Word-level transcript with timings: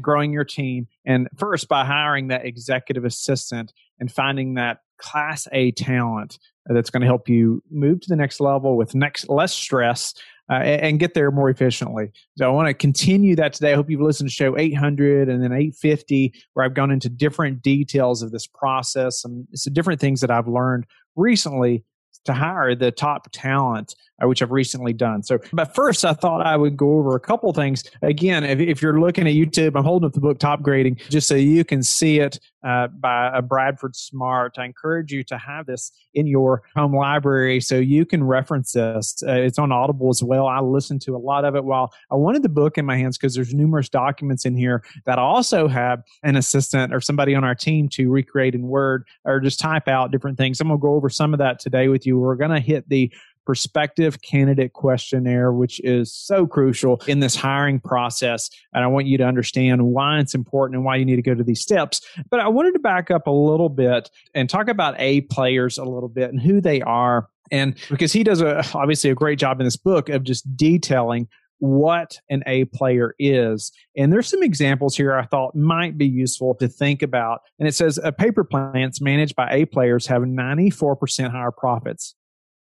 growing 0.00 0.32
your 0.32 0.44
team. 0.44 0.86
And 1.04 1.28
first, 1.36 1.68
by 1.68 1.84
hiring 1.84 2.28
that 2.28 2.44
executive 2.44 3.04
assistant 3.04 3.72
and 3.98 4.10
finding 4.10 4.54
that 4.54 4.78
class 4.98 5.48
A 5.52 5.72
talent 5.72 6.38
that's 6.66 6.90
going 6.90 7.02
to 7.02 7.06
help 7.06 7.28
you 7.28 7.62
move 7.70 8.00
to 8.00 8.08
the 8.08 8.16
next 8.16 8.40
level 8.40 8.76
with 8.76 8.94
next 8.94 9.28
less 9.28 9.52
stress 9.52 10.14
uh, 10.50 10.54
and 10.54 10.98
get 10.98 11.14
there 11.14 11.30
more 11.30 11.50
efficiently. 11.50 12.12
So 12.36 12.46
I 12.46 12.52
want 12.52 12.68
to 12.68 12.74
continue 12.74 13.36
that 13.36 13.54
today. 13.54 13.72
I 13.72 13.76
hope 13.76 13.90
you've 13.90 14.00
listened 14.00 14.28
to 14.28 14.34
show 14.34 14.56
800 14.58 15.28
and 15.28 15.42
then 15.42 15.52
850, 15.52 16.34
where 16.52 16.64
I've 16.64 16.74
gone 16.74 16.90
into 16.90 17.08
different 17.08 17.62
details 17.62 18.22
of 18.22 18.30
this 18.30 18.46
process 18.46 19.24
and 19.24 19.46
some 19.54 19.72
different 19.72 20.00
things 20.00 20.20
that 20.20 20.30
I've 20.30 20.48
learned 20.48 20.86
recently 21.16 21.84
to 22.24 22.32
hire 22.32 22.74
the 22.74 22.90
top 22.90 23.28
talent, 23.32 23.94
uh, 24.22 24.28
which 24.28 24.42
I've 24.42 24.50
recently 24.50 24.92
done. 24.92 25.22
So, 25.22 25.38
but 25.52 25.74
first, 25.74 26.04
I 26.04 26.12
thought 26.12 26.44
I 26.44 26.56
would 26.56 26.76
go 26.76 26.98
over 26.98 27.14
a 27.14 27.20
couple 27.20 27.52
things. 27.52 27.84
Again, 28.02 28.44
if, 28.44 28.60
if 28.60 28.82
you're 28.82 29.00
looking 29.00 29.26
at 29.26 29.34
YouTube, 29.34 29.76
I'm 29.76 29.84
holding 29.84 30.06
up 30.06 30.12
the 30.12 30.20
book 30.20 30.38
Topgrading 30.38 31.08
just 31.10 31.28
so 31.28 31.34
you 31.34 31.64
can 31.64 31.82
see 31.82 32.20
it 32.20 32.38
uh, 32.64 32.88
by 32.88 33.30
a 33.34 33.42
Bradford 33.42 33.94
Smart. 33.94 34.54
I 34.58 34.64
encourage 34.64 35.12
you 35.12 35.22
to 35.24 35.36
have 35.36 35.66
this 35.66 35.92
in 36.14 36.26
your 36.26 36.62
home 36.74 36.96
library 36.96 37.60
so 37.60 37.76
you 37.76 38.06
can 38.06 38.24
reference 38.24 38.72
this. 38.72 39.22
Uh, 39.26 39.32
it's 39.32 39.58
on 39.58 39.70
Audible 39.70 40.08
as 40.08 40.22
well. 40.22 40.46
I 40.46 40.60
listened 40.60 41.02
to 41.02 41.14
a 41.14 41.18
lot 41.18 41.44
of 41.44 41.54
it 41.56 41.64
while 41.64 41.92
I 42.10 42.14
wanted 42.14 42.42
the 42.42 42.48
book 42.48 42.78
in 42.78 42.86
my 42.86 42.96
hands 42.96 43.18
because 43.18 43.34
there's 43.34 43.52
numerous 43.52 43.88
documents 43.88 44.46
in 44.46 44.56
here 44.56 44.82
that 45.04 45.18
I 45.18 45.22
also 45.22 45.68
have 45.68 46.02
an 46.22 46.36
assistant 46.36 46.94
or 46.94 47.00
somebody 47.00 47.34
on 47.34 47.44
our 47.44 47.54
team 47.54 47.88
to 47.90 48.10
recreate 48.10 48.54
in 48.54 48.62
Word 48.62 49.04
or 49.24 49.40
just 49.40 49.60
type 49.60 49.88
out 49.88 50.10
different 50.10 50.38
things. 50.38 50.60
I'm 50.60 50.68
going 50.68 50.80
to 50.80 50.82
go 50.82 50.94
over 50.94 51.10
some 51.10 51.34
of 51.34 51.38
that 51.38 51.58
today 51.58 51.88
with 51.88 52.03
you. 52.06 52.18
We're 52.18 52.36
going 52.36 52.50
to 52.50 52.60
hit 52.60 52.88
the 52.88 53.12
prospective 53.46 54.22
candidate 54.22 54.72
questionnaire, 54.72 55.52
which 55.52 55.80
is 55.80 56.12
so 56.12 56.46
crucial 56.46 57.00
in 57.06 57.20
this 57.20 57.36
hiring 57.36 57.78
process. 57.78 58.48
And 58.72 58.82
I 58.82 58.86
want 58.86 59.06
you 59.06 59.18
to 59.18 59.24
understand 59.24 59.82
why 59.82 60.18
it's 60.18 60.34
important 60.34 60.76
and 60.76 60.84
why 60.84 60.96
you 60.96 61.04
need 61.04 61.16
to 61.16 61.22
go 61.22 61.34
to 61.34 61.44
these 61.44 61.60
steps. 61.60 62.00
But 62.30 62.40
I 62.40 62.48
wanted 62.48 62.72
to 62.72 62.78
back 62.78 63.10
up 63.10 63.26
a 63.26 63.30
little 63.30 63.68
bit 63.68 64.10
and 64.34 64.48
talk 64.48 64.68
about 64.68 64.94
A 64.98 65.22
players 65.22 65.78
a 65.78 65.84
little 65.84 66.08
bit 66.08 66.30
and 66.30 66.40
who 66.40 66.60
they 66.60 66.80
are. 66.82 67.28
And 67.50 67.74
because 67.90 68.12
he 68.12 68.24
does 68.24 68.40
a, 68.40 68.64
obviously 68.74 69.10
a 69.10 69.14
great 69.14 69.38
job 69.38 69.60
in 69.60 69.66
this 69.66 69.76
book 69.76 70.08
of 70.08 70.24
just 70.24 70.56
detailing 70.56 71.28
what 71.58 72.18
an 72.28 72.42
A 72.46 72.66
player 72.66 73.14
is. 73.18 73.72
And 73.96 74.12
there's 74.12 74.28
some 74.28 74.42
examples 74.42 74.96
here 74.96 75.14
I 75.14 75.24
thought 75.24 75.54
might 75.54 75.96
be 75.96 76.06
useful 76.06 76.54
to 76.56 76.68
think 76.68 77.02
about. 77.02 77.40
And 77.58 77.68
it 77.68 77.74
says 77.74 77.98
paper 78.18 78.44
plants 78.44 79.00
managed 79.00 79.36
by 79.36 79.50
A 79.50 79.64
players 79.64 80.06
have 80.06 80.22
94% 80.22 81.30
higher 81.30 81.50
profits 81.50 82.14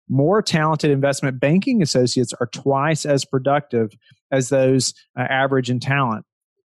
more 0.08 0.42
talented 0.42 0.90
investment 0.90 1.40
banking 1.40 1.82
associates 1.82 2.32
are 2.40 2.46
twice 2.46 3.04
as 3.04 3.24
productive 3.24 3.92
as 4.30 4.48
those 4.48 4.94
uh, 5.18 5.22
average 5.22 5.70
in 5.70 5.80
talent. 5.80 6.24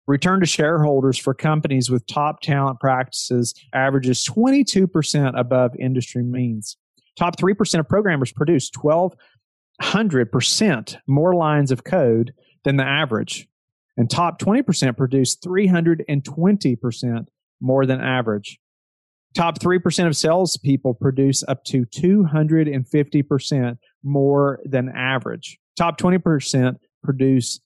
Return 0.06 0.40
to 0.40 0.46
shareholders 0.46 1.18
for 1.18 1.34
companies 1.34 1.90
with 1.90 2.06
top 2.06 2.40
talent 2.40 2.78
practices 2.78 3.54
averages 3.74 4.24
22% 4.24 5.38
above 5.38 5.74
industry 5.76 6.22
means. 6.22 6.76
Top 7.16 7.36
3% 7.36 7.80
of 7.80 7.88
programmers 7.88 8.30
produce 8.30 8.70
1,200% 9.82 10.96
more 11.06 11.34
lines 11.34 11.70
of 11.70 11.84
code 11.84 12.32
than 12.64 12.76
the 12.76 12.84
average. 12.84 13.48
And 13.96 14.10
top 14.10 14.38
20% 14.40 14.96
produce 14.96 15.36
320% 15.36 17.26
more 17.60 17.86
than 17.86 18.00
average. 18.00 18.58
Top 19.34 19.58
3% 19.58 20.06
of 20.06 20.16
salespeople 20.16 20.94
produce 20.94 21.44
up 21.46 21.64
to 21.64 21.84
250% 21.86 23.78
more 24.02 24.60
than 24.64 24.88
average. 24.88 25.58
Top 25.76 25.98
20% 25.98 26.76
produce 27.02 27.60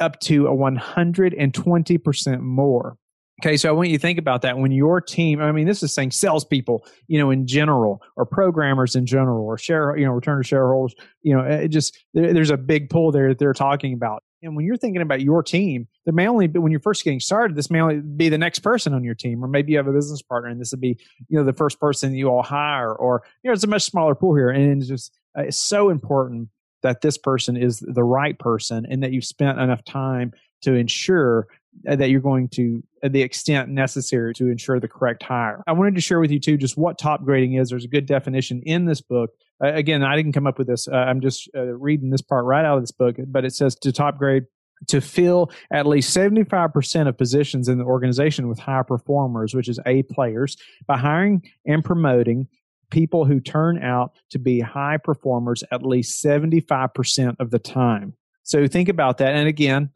up 0.00 0.20
to 0.20 0.46
a 0.46 0.54
120% 0.54 2.40
more. 2.40 2.96
Okay, 3.42 3.58
so 3.58 3.68
I 3.68 3.72
want 3.72 3.90
you 3.90 3.98
to 3.98 4.00
think 4.00 4.18
about 4.18 4.42
that 4.42 4.56
when 4.56 4.72
your 4.72 4.98
team, 5.00 5.42
I 5.42 5.52
mean, 5.52 5.66
this 5.66 5.82
is 5.82 5.92
saying 5.92 6.12
salespeople, 6.12 6.86
you 7.06 7.18
know, 7.18 7.30
in 7.30 7.46
general, 7.46 8.00
or 8.16 8.24
programmers 8.24 8.96
in 8.96 9.04
general, 9.04 9.44
or 9.44 9.58
share, 9.58 9.94
you 9.96 10.06
know, 10.06 10.12
return 10.12 10.38
to 10.38 10.46
shareholders, 10.46 10.94
you 11.22 11.36
know, 11.36 11.42
it 11.42 11.68
just, 11.68 11.98
there's 12.14 12.50
a 12.50 12.56
big 12.56 12.88
pull 12.88 13.12
there 13.12 13.28
that 13.28 13.38
they're 13.38 13.52
talking 13.52 13.92
about. 13.92 14.22
And 14.42 14.56
when 14.56 14.64
you're 14.64 14.78
thinking 14.78 15.02
about 15.02 15.20
your 15.20 15.42
team, 15.42 15.86
there 16.06 16.14
may 16.14 16.28
only 16.28 16.46
be 16.46 16.60
when 16.60 16.70
you're 16.72 16.80
first 16.80 17.04
getting 17.04 17.20
started, 17.20 17.56
this 17.56 17.70
may 17.70 17.80
only 17.80 18.00
be 18.00 18.30
the 18.30 18.38
next 18.38 18.60
person 18.60 18.94
on 18.94 19.04
your 19.04 19.14
team, 19.14 19.44
or 19.44 19.48
maybe 19.48 19.72
you 19.72 19.78
have 19.78 19.86
a 19.86 19.92
business 19.92 20.22
partner 20.22 20.48
and 20.48 20.60
this 20.60 20.70
would 20.70 20.80
be, 20.80 20.98
you 21.28 21.38
know, 21.38 21.44
the 21.44 21.52
first 21.52 21.78
person 21.78 22.14
you 22.14 22.28
all 22.28 22.42
hire, 22.42 22.94
or 22.94 23.22
you 23.42 23.50
know, 23.50 23.52
it's 23.54 23.64
a 23.64 23.68
much 23.68 23.82
smaller 23.82 24.14
pool 24.14 24.34
here. 24.34 24.48
And 24.48 24.80
it's 24.80 24.88
just 24.88 25.18
uh, 25.36 25.42
it's 25.42 25.58
so 25.58 25.90
important 25.90 26.48
that 26.82 27.00
this 27.00 27.18
person 27.18 27.56
is 27.56 27.80
the 27.80 28.04
right 28.04 28.38
person 28.38 28.86
and 28.88 29.02
that 29.02 29.12
you've 29.12 29.24
spent 29.24 29.58
enough 29.58 29.84
time 29.84 30.32
to 30.62 30.74
ensure 30.74 31.48
that 31.84 32.10
you're 32.10 32.20
going 32.20 32.48
to 32.48 32.82
uh, 33.02 33.08
the 33.08 33.22
extent 33.22 33.68
necessary 33.68 34.34
to 34.34 34.48
ensure 34.48 34.80
the 34.80 34.88
correct 34.88 35.22
hire. 35.22 35.62
I 35.66 35.72
wanted 35.72 35.94
to 35.94 36.00
share 36.00 36.20
with 36.20 36.30
you 36.30 36.40
too 36.40 36.56
just 36.56 36.76
what 36.76 36.98
top 36.98 37.24
grading 37.24 37.54
is. 37.54 37.70
There's 37.70 37.84
a 37.84 37.88
good 37.88 38.06
definition 38.06 38.62
in 38.64 38.84
this 38.84 39.00
book. 39.00 39.30
Uh, 39.62 39.72
again, 39.72 40.02
I 40.02 40.16
didn't 40.16 40.32
come 40.32 40.46
up 40.46 40.58
with 40.58 40.66
this. 40.66 40.88
Uh, 40.88 40.96
I'm 40.96 41.20
just 41.20 41.48
uh, 41.54 41.62
reading 41.62 42.10
this 42.10 42.22
part 42.22 42.44
right 42.44 42.64
out 42.64 42.76
of 42.76 42.82
this 42.82 42.92
book, 42.92 43.16
but 43.26 43.44
it 43.44 43.54
says 43.54 43.74
to 43.76 43.92
top 43.92 44.18
grade 44.18 44.44
to 44.88 45.00
fill 45.00 45.50
at 45.70 45.86
least 45.86 46.14
75% 46.14 47.08
of 47.08 47.16
positions 47.16 47.68
in 47.68 47.78
the 47.78 47.84
organization 47.84 48.48
with 48.48 48.58
high 48.58 48.82
performers, 48.82 49.54
which 49.54 49.68
is 49.68 49.80
A 49.86 50.02
players, 50.02 50.56
by 50.86 50.98
hiring 50.98 51.42
and 51.64 51.84
promoting 51.84 52.48
people 52.90 53.24
who 53.24 53.40
turn 53.40 53.82
out 53.82 54.12
to 54.30 54.38
be 54.38 54.60
high 54.60 54.96
performers 54.96 55.64
at 55.72 55.82
least 55.82 56.22
75% 56.22 57.36
of 57.40 57.50
the 57.50 57.58
time. 57.58 58.14
So 58.42 58.68
think 58.68 58.88
about 58.88 59.18
that. 59.18 59.34
And 59.34 59.48
again, 59.48 59.90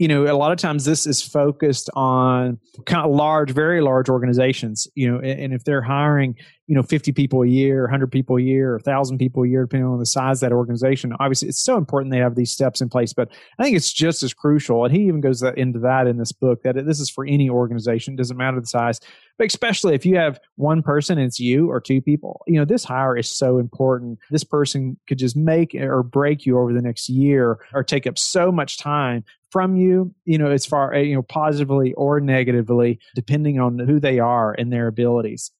you 0.00 0.08
know, 0.08 0.24
a 0.24 0.32
lot 0.32 0.50
of 0.50 0.56
times 0.56 0.86
this 0.86 1.06
is 1.06 1.20
focused 1.20 1.90
on 1.94 2.58
kind 2.86 3.04
of 3.04 3.14
large, 3.14 3.50
very 3.50 3.82
large 3.82 4.08
organizations, 4.08 4.88
you 4.94 5.12
know, 5.12 5.20
and 5.20 5.52
if 5.52 5.64
they're 5.64 5.82
hiring, 5.82 6.34
you 6.66 6.74
know, 6.74 6.82
50 6.82 7.12
people 7.12 7.42
a 7.42 7.46
year, 7.46 7.82
100 7.82 8.10
people 8.10 8.38
a 8.38 8.40
year, 8.40 8.72
1,000 8.76 9.18
people 9.18 9.42
a 9.42 9.48
year, 9.48 9.64
depending 9.64 9.86
on 9.86 9.98
the 9.98 10.06
size 10.06 10.42
of 10.42 10.48
that 10.48 10.56
organization, 10.56 11.12
obviously 11.20 11.48
it's 11.48 11.62
so 11.62 11.76
important 11.76 12.10
they 12.10 12.18
have 12.18 12.34
these 12.34 12.50
steps 12.50 12.80
in 12.80 12.88
place. 12.88 13.12
But 13.12 13.28
I 13.58 13.62
think 13.62 13.76
it's 13.76 13.92
just 13.92 14.22
as 14.22 14.32
crucial, 14.32 14.86
and 14.86 14.96
he 14.96 15.02
even 15.02 15.20
goes 15.20 15.42
into 15.42 15.80
that 15.80 16.06
in 16.06 16.16
this 16.16 16.32
book, 16.32 16.62
that 16.62 16.82
this 16.86 16.98
is 16.98 17.10
for 17.10 17.26
any 17.26 17.50
organization, 17.50 18.16
doesn't 18.16 18.38
matter 18.38 18.58
the 18.58 18.66
size, 18.66 19.00
but 19.36 19.48
especially 19.48 19.94
if 19.94 20.06
you 20.06 20.16
have 20.16 20.40
one 20.56 20.82
person 20.82 21.18
it's 21.18 21.38
you 21.38 21.70
or 21.70 21.78
two 21.78 22.00
people, 22.00 22.42
you 22.46 22.58
know, 22.58 22.64
this 22.64 22.84
hire 22.84 23.18
is 23.18 23.30
so 23.30 23.58
important. 23.58 24.18
This 24.30 24.44
person 24.44 24.98
could 25.06 25.18
just 25.18 25.36
make 25.36 25.74
or 25.74 26.02
break 26.02 26.46
you 26.46 26.58
over 26.58 26.72
the 26.72 26.80
next 26.80 27.10
year 27.10 27.58
or 27.74 27.82
take 27.82 28.06
up 28.06 28.18
so 28.18 28.50
much 28.50 28.78
time 28.78 29.24
from 29.50 29.76
you, 29.76 30.14
you 30.24 30.38
know, 30.38 30.50
as 30.50 30.64
far, 30.64 30.94
you 30.94 31.14
know, 31.14 31.22
positively 31.22 31.92
or 31.94 32.20
negatively, 32.20 32.98
depending 33.14 33.60
on 33.60 33.78
who 33.78 34.00
they 34.00 34.18
are 34.18 34.52
and 34.52 34.72
their 34.72 34.86
abilities. 34.86 35.50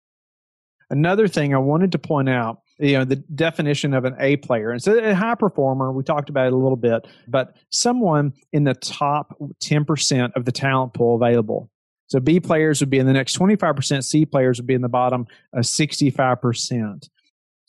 Another 0.90 1.28
thing 1.28 1.54
I 1.54 1.58
wanted 1.58 1.92
to 1.92 1.98
point 1.98 2.28
out, 2.28 2.62
you 2.78 2.94
know, 2.94 3.04
the 3.04 3.16
definition 3.16 3.94
of 3.94 4.04
an 4.04 4.16
A 4.18 4.36
player. 4.36 4.70
And 4.70 4.82
so 4.82 4.98
a 4.98 5.14
high 5.14 5.36
performer, 5.36 5.92
we 5.92 6.02
talked 6.02 6.30
about 6.30 6.48
it 6.48 6.52
a 6.52 6.56
little 6.56 6.76
bit, 6.76 7.06
but 7.28 7.56
someone 7.70 8.32
in 8.52 8.64
the 8.64 8.74
top 8.74 9.36
10% 9.62 10.32
of 10.34 10.44
the 10.44 10.52
talent 10.52 10.94
pool 10.94 11.14
available. 11.14 11.70
So 12.08 12.19
B 12.19 12.40
players 12.40 12.81
would 12.81 12.90
be 12.90 12.98
in 12.98 13.06
the 13.06 13.12
next 13.12 13.38
25%, 13.38 14.04
C 14.04 14.26
players 14.26 14.58
would 14.58 14.66
be 14.66 14.75
in 14.75 14.82
the 14.82 14.88
bottom 14.88 15.26
uh, 15.54 15.60
65%. 15.60 17.08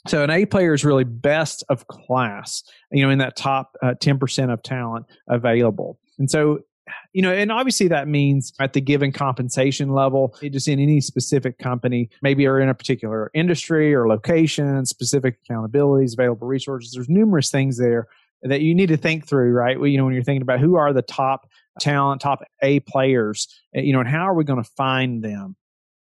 So 0.08 0.24
an 0.24 0.32
A 0.32 0.46
player 0.48 0.74
is 0.74 0.84
really 0.84 1.04
best 1.04 1.64
of 1.70 1.86
class, 1.88 2.64
you 2.92 3.06
know, 3.06 3.12
in 3.12 3.20
that 3.20 3.36
top 3.36 3.78
uh, 3.84 3.94
10% 4.02 4.52
of 4.52 4.64
talent 4.64 5.06
available. 5.28 6.00
And 6.22 6.30
so, 6.30 6.60
you 7.14 7.24
know, 7.24 7.34
and 7.34 7.52
obviously 7.52 7.88
that 7.88 8.08
means 8.08 8.54
at 8.60 8.74
the 8.74 8.80
given 8.80 9.12
compensation 9.12 9.90
level, 9.90 10.36
just 10.40 10.68
in 10.68 10.80
any 10.80 11.02
specific 11.02 11.58
company, 11.58 12.12
maybe 12.22 12.46
or 12.46 12.60
in 12.60 12.70
a 12.70 12.76
particular 12.76 13.32
industry 13.34 13.92
or 13.94 14.08
location, 14.08 14.86
specific 14.86 15.40
accountabilities, 15.44 16.14
available 16.14 16.48
resources. 16.48 16.92
There's 16.94 17.10
numerous 17.10 17.50
things 17.50 17.80
there 17.80 18.08
that 18.44 18.62
you 18.62 18.76
need 18.76 18.90
to 18.90 18.98
think 18.98 19.28
through, 19.28 19.52
right? 19.52 19.82
You 19.82 19.98
know, 19.98 20.06
when 20.06 20.14
you're 20.14 20.24
thinking 20.24 20.44
about 20.44 20.60
who 20.60 20.76
are 20.76 20.94
the 20.94 21.02
top 21.02 21.50
talent, 21.80 22.22
top 22.22 22.44
A 22.62 22.82
players, 22.82 23.48
eh, 23.76 23.82
you 23.82 23.94
know, 23.94 24.00
and 24.00 24.10
how 24.10 24.28
are 24.28 24.36
we 24.36 24.44
going 24.44 24.64
to 24.64 24.70
find 24.78 25.24
them? 25.24 25.56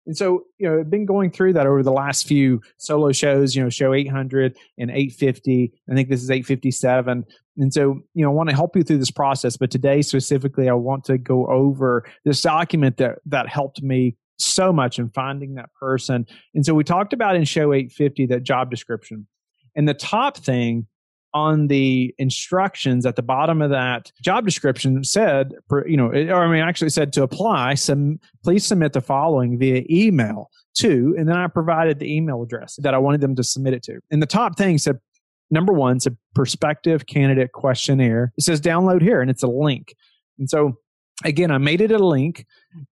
And 0.09 0.17
so, 0.17 0.45
you 0.57 0.67
know, 0.67 0.79
I've 0.79 0.89
been 0.89 1.05
going 1.05 1.29
through 1.29 1.53
that 1.53 1.67
over 1.67 1.83
the 1.83 1.91
last 1.91 2.25
few 2.25 2.63
solo 2.77 3.11
shows, 3.11 3.55
you 3.55 3.61
know, 3.61 3.69
show 3.69 3.93
800 3.93 4.57
and 4.79 4.89
850. 4.89 5.71
I 5.87 5.93
think 5.93 6.09
this 6.09 6.23
is 6.23 6.31
857. 6.31 7.23
And 7.57 7.71
so, 7.71 8.01
you 8.15 8.23
know, 8.23 8.31
I 8.31 8.33
want 8.33 8.49
to 8.49 8.55
help 8.55 8.75
you 8.75 8.81
through 8.81 8.97
this 8.97 9.11
process. 9.11 9.55
But 9.55 9.69
today 9.69 10.01
specifically, 10.01 10.67
I 10.67 10.73
want 10.73 11.03
to 11.03 11.19
go 11.19 11.45
over 11.45 12.09
this 12.25 12.41
document 12.41 12.97
that, 12.97 13.19
that 13.27 13.49
helped 13.49 13.83
me 13.83 14.15
so 14.39 14.73
much 14.73 14.97
in 14.97 15.09
finding 15.09 15.53
that 15.53 15.69
person. 15.79 16.25
And 16.55 16.65
so 16.65 16.73
we 16.73 16.83
talked 16.83 17.13
about 17.13 17.35
in 17.35 17.43
show 17.43 17.71
850 17.71 18.25
that 18.25 18.41
job 18.41 18.71
description. 18.71 19.27
And 19.75 19.87
the 19.87 19.93
top 19.93 20.37
thing 20.37 20.87
on 21.33 21.67
the 21.67 22.13
instructions 22.17 23.05
at 23.05 23.15
the 23.15 23.21
bottom 23.21 23.61
of 23.61 23.69
that 23.69 24.11
job 24.21 24.45
description 24.45 25.03
said, 25.03 25.53
you 25.85 25.97
know, 25.97 26.07
or 26.07 26.43
I 26.43 26.51
mean, 26.51 26.61
actually 26.61 26.89
said 26.89 27.13
to 27.13 27.23
apply, 27.23 27.75
some, 27.75 28.19
please 28.43 28.65
submit 28.65 28.93
the 28.93 29.01
following 29.01 29.57
via 29.59 29.83
email 29.89 30.49
to, 30.75 31.15
and 31.17 31.27
then 31.27 31.35
I 31.37 31.47
provided 31.47 31.99
the 31.99 32.13
email 32.13 32.41
address 32.41 32.77
that 32.81 32.93
I 32.93 32.97
wanted 32.97 33.21
them 33.21 33.35
to 33.35 33.43
submit 33.43 33.73
it 33.73 33.83
to. 33.83 33.99
And 34.11 34.21
the 34.21 34.27
top 34.27 34.57
thing 34.57 34.77
said, 34.77 34.99
number 35.51 35.73
one, 35.73 35.97
it's 35.97 36.05
a 36.05 36.15
prospective 36.35 37.05
candidate 37.05 37.51
questionnaire. 37.51 38.33
It 38.37 38.43
says 38.43 38.61
download 38.61 39.01
here, 39.01 39.21
and 39.21 39.29
it's 39.29 39.43
a 39.43 39.47
link. 39.47 39.95
And 40.37 40.49
so 40.49 40.77
again, 41.25 41.51
I 41.51 41.57
made 41.57 41.81
it 41.81 41.91
a 41.91 41.97
link. 41.97 42.45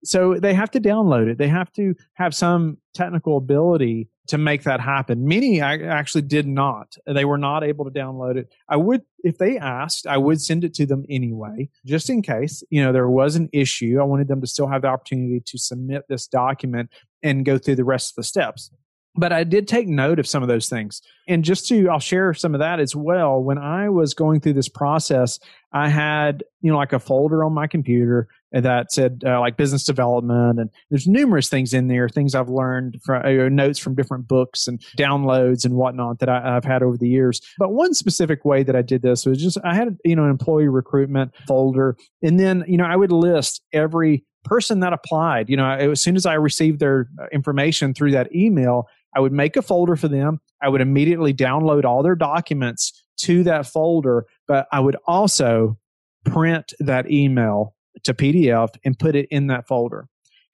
So 0.04 0.36
they 0.39 0.54
have 0.54 0.72
to 0.72 0.80
download 0.80 1.27
it. 1.27 1.38
They 1.38 1.48
have 1.48 1.72
to 1.74 1.95
have 2.13 2.33
some 2.33 2.77
technical 2.94 3.38
ability 3.38 4.10
to 4.27 4.38
make 4.39 4.63
that 4.63 4.80
happen. 4.80 5.27
Many 5.27 5.62
actually 5.62 6.24
did 6.24 6.48
not. 6.48 6.95
They 7.06 7.25
were 7.25 7.38
not 7.38 7.63
able 7.63 7.86
to 7.86 7.92
download 7.92 8.38
it. 8.38 8.51
I 8.68 8.75
would, 8.77 9.04
if 9.24 9.38
they 9.38 9.60
asked, 9.60 10.07
I 10.07 10.18
would 10.18 10.42
send 10.42 10.63
it 10.63 10.74
to 10.75 10.88
them 10.88 11.06
anyway, 11.10 11.69
just 11.86 12.10
in 12.10 12.24
case, 12.24 12.63
you 12.72 12.83
know, 12.83 12.92
there 12.92 13.10
was 13.10 13.36
an 13.36 13.50
issue. 13.54 14.00
I 14.00 14.04
wanted 14.04 14.28
them 14.28 14.42
to 14.42 14.48
still 14.48 14.68
have 14.68 14.81
the 14.81 14.88
opportunity 14.88 15.44
to 15.45 15.57
submit 15.60 16.06
this 16.10 16.25
document 16.25 16.89
and 17.21 17.45
go 17.45 17.60
through 17.60 17.75
the 17.75 17.83
rest 17.83 18.12
of 18.12 18.16
the 18.16 18.24
steps. 18.24 18.71
But 19.18 19.31
I 19.31 19.45
did 19.45 19.68
take 19.68 19.88
note 19.88 20.19
of 20.19 20.28
some 20.28 20.42
of 20.42 20.50
those 20.50 20.68
things. 20.68 21.01
And 21.28 21.44
just 21.44 21.68
to, 21.69 21.88
I'll 21.88 22.00
share 22.00 22.33
some 22.33 22.54
of 22.54 22.60
that 22.60 22.81
as 22.81 22.95
well. 22.95 23.42
When 23.42 23.57
I 23.57 23.88
was 23.89 24.13
going 24.13 24.42
through 24.42 24.54
this 24.54 24.68
process, 24.68 25.39
I 25.75 25.89
had, 25.89 26.45
you 26.62 26.72
know, 26.72 26.77
like 26.77 26.94
a 26.94 27.00
folder 27.00 27.44
on 27.44 27.51
my 27.51 27.68
computer 27.68 28.30
that 28.54 28.94
said 28.94 29.24
uh, 29.25 29.42
like 29.42 29.57
business 29.57 29.83
development. 29.83 30.57
And 30.57 30.69
there's 30.89 31.06
numerous 31.06 31.50
things 31.50 31.74
in 31.74 31.89
there, 31.89 32.07
things 32.07 32.33
I've 32.33 32.48
learned 32.48 33.01
from 33.04 33.25
uh, 33.25 33.50
notes 33.50 33.77
from 33.77 33.94
different 33.94 34.25
books 34.25 34.69
and 34.69 34.80
downloads 34.98 35.66
and 35.66 35.74
whatnot 35.74 36.19
that 36.19 36.30
I, 36.30 36.54
have 36.54 36.63
had 36.63 36.81
over 36.81 36.98
the 36.98 37.10
years. 37.10 37.42
But 37.57 37.74
one 37.74 37.94
specific 37.94 38.45
way 38.45 38.63
that 38.63 38.74
I 38.74 38.81
did 38.81 39.01
this 39.01 39.25
was 39.25 39.38
just, 39.38 39.57
I 39.66 39.75
had, 39.75 39.98
you 40.06 40.16
know, 40.16 40.24
an 40.24 40.30
employee 40.30 40.69
recruitment 40.69 41.33
folder. 41.45 41.98
And 42.24 42.39
then, 42.39 42.63
you 42.69 42.78
know, 42.78 42.86
I 42.86 42.95
would 42.95 43.12
list 43.12 43.62
every 43.74 44.24
person 44.45 44.80
that 44.80 44.94
applied. 44.94 45.50
You 45.50 45.57
know, 45.57 45.69
as 45.69 46.01
soon 46.01 46.16
as 46.16 46.25
I 46.25 46.36
received 46.36 46.80
their 46.80 47.10
uh, 47.21 47.25
information 47.33 47.94
through 47.94 48.12
that 48.12 48.33
email, 48.33 48.88
I 49.13 49.19
would 49.19 49.33
make 49.33 49.57
a 49.57 49.62
folder 49.62 49.98
for 49.98 50.07
them. 50.07 50.39
I 50.62 50.69
would 50.69 50.80
immediately 50.80 51.33
download 51.33 51.83
all 51.83 52.01
their 52.01 52.16
documents 52.16 53.04
to 53.18 53.44
that 53.44 53.68
folder, 53.68 54.26
but 54.48 54.68
I 54.72 54.80
would 54.80 54.98
also 55.06 55.78
print 56.26 56.74
that 56.80 57.10
email 57.10 57.76
to 58.04 58.14
PDF 58.14 58.70
and 58.84 58.98
put 58.98 59.16
it 59.16 59.28
in 59.32 59.48
that 59.48 59.68
folder. 59.68 60.08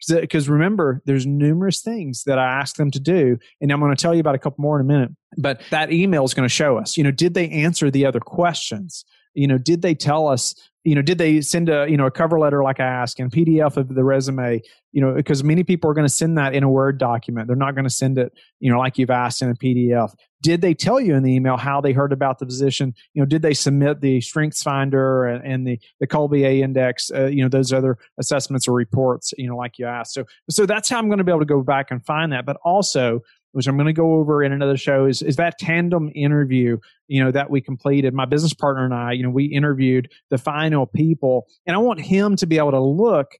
Because 0.09 0.49
remember, 0.49 1.01
there's 1.05 1.27
numerous 1.27 1.81
things 1.81 2.23
that 2.25 2.39
I 2.39 2.59
asked 2.59 2.77
them 2.77 2.89
to 2.91 2.99
do, 2.99 3.37
and 3.61 3.71
I'm 3.71 3.79
going 3.79 3.95
to 3.95 4.01
tell 4.01 4.15
you 4.15 4.19
about 4.19 4.33
a 4.33 4.39
couple 4.39 4.61
more 4.61 4.79
in 4.79 4.85
a 4.85 4.87
minute. 4.87 5.11
But 5.37 5.61
that 5.69 5.91
email 5.91 6.23
is 6.23 6.33
going 6.33 6.47
to 6.47 6.53
show 6.53 6.77
us, 6.77 6.97
you 6.97 7.03
know, 7.03 7.11
did 7.11 7.35
they 7.35 7.47
answer 7.49 7.91
the 7.91 8.05
other 8.05 8.19
questions? 8.19 9.05
You 9.35 9.47
know, 9.47 9.59
did 9.59 9.83
they 9.83 9.93
tell 9.93 10.27
us 10.27 10.55
you 10.83 10.95
know, 10.95 11.01
did 11.01 11.17
they 11.17 11.41
send 11.41 11.69
a 11.69 11.87
you 11.87 11.95
know 11.95 12.07
a 12.07 12.11
cover 12.11 12.39
letter 12.39 12.63
like 12.63 12.79
I 12.79 12.85
asked 12.85 13.19
and 13.19 13.31
PDF 13.31 13.77
of 13.77 13.93
the 13.93 14.03
resume? 14.03 14.61
You 14.91 15.01
know, 15.01 15.13
because 15.13 15.43
many 15.43 15.63
people 15.63 15.89
are 15.89 15.93
going 15.93 16.07
to 16.07 16.13
send 16.13 16.37
that 16.37 16.55
in 16.55 16.63
a 16.63 16.69
Word 16.69 16.97
document. 16.97 17.47
They're 17.47 17.55
not 17.55 17.75
going 17.75 17.85
to 17.85 17.89
send 17.89 18.17
it, 18.17 18.33
you 18.59 18.71
know, 18.71 18.79
like 18.79 18.97
you've 18.97 19.11
asked 19.11 19.41
in 19.41 19.49
a 19.49 19.53
PDF. 19.53 20.13
Did 20.41 20.61
they 20.61 20.73
tell 20.73 20.99
you 20.99 21.15
in 21.15 21.23
the 21.23 21.33
email 21.33 21.57
how 21.57 21.81
they 21.81 21.93
heard 21.93 22.11
about 22.11 22.39
the 22.39 22.45
position? 22.45 22.93
You 23.13 23.21
know, 23.21 23.25
did 23.25 23.41
they 23.41 23.53
submit 23.53 24.01
the 24.01 24.21
Strengths 24.21 24.63
Finder 24.63 25.25
and, 25.25 25.45
and 25.45 25.67
the 25.67 25.79
the 25.99 26.07
Kolbe 26.07 26.45
A 26.45 26.61
Index? 26.61 27.11
Uh, 27.13 27.25
you 27.25 27.43
know, 27.43 27.49
those 27.49 27.71
other 27.71 27.97
assessments 28.19 28.67
or 28.67 28.73
reports. 28.73 29.33
You 29.37 29.47
know, 29.47 29.57
like 29.57 29.77
you 29.77 29.85
asked. 29.85 30.13
So 30.13 30.25
so 30.49 30.65
that's 30.65 30.89
how 30.89 30.97
I'm 30.97 31.07
going 31.07 31.19
to 31.19 31.23
be 31.23 31.31
able 31.31 31.39
to 31.41 31.45
go 31.45 31.61
back 31.61 31.91
and 31.91 32.05
find 32.05 32.31
that. 32.31 32.45
But 32.45 32.57
also 32.63 33.21
which 33.53 33.67
I'm 33.67 33.75
going 33.75 33.87
to 33.87 33.93
go 33.93 34.13
over 34.13 34.43
in 34.43 34.51
another 34.51 34.77
show, 34.77 35.05
is, 35.05 35.21
is 35.21 35.35
that 35.35 35.57
tandem 35.59 36.09
interview, 36.15 36.77
you 37.07 37.23
know, 37.23 37.31
that 37.31 37.49
we 37.49 37.61
completed. 37.61 38.13
My 38.13 38.25
business 38.25 38.53
partner 38.53 38.85
and 38.85 38.93
I, 38.93 39.11
you 39.11 39.23
know, 39.23 39.29
we 39.29 39.45
interviewed 39.45 40.09
the 40.29 40.37
final 40.37 40.85
people, 40.85 41.47
and 41.65 41.75
I 41.75 41.79
want 41.79 41.99
him 41.99 42.35
to 42.37 42.45
be 42.45 42.57
able 42.57 42.71
to 42.71 42.79
look 42.79 43.31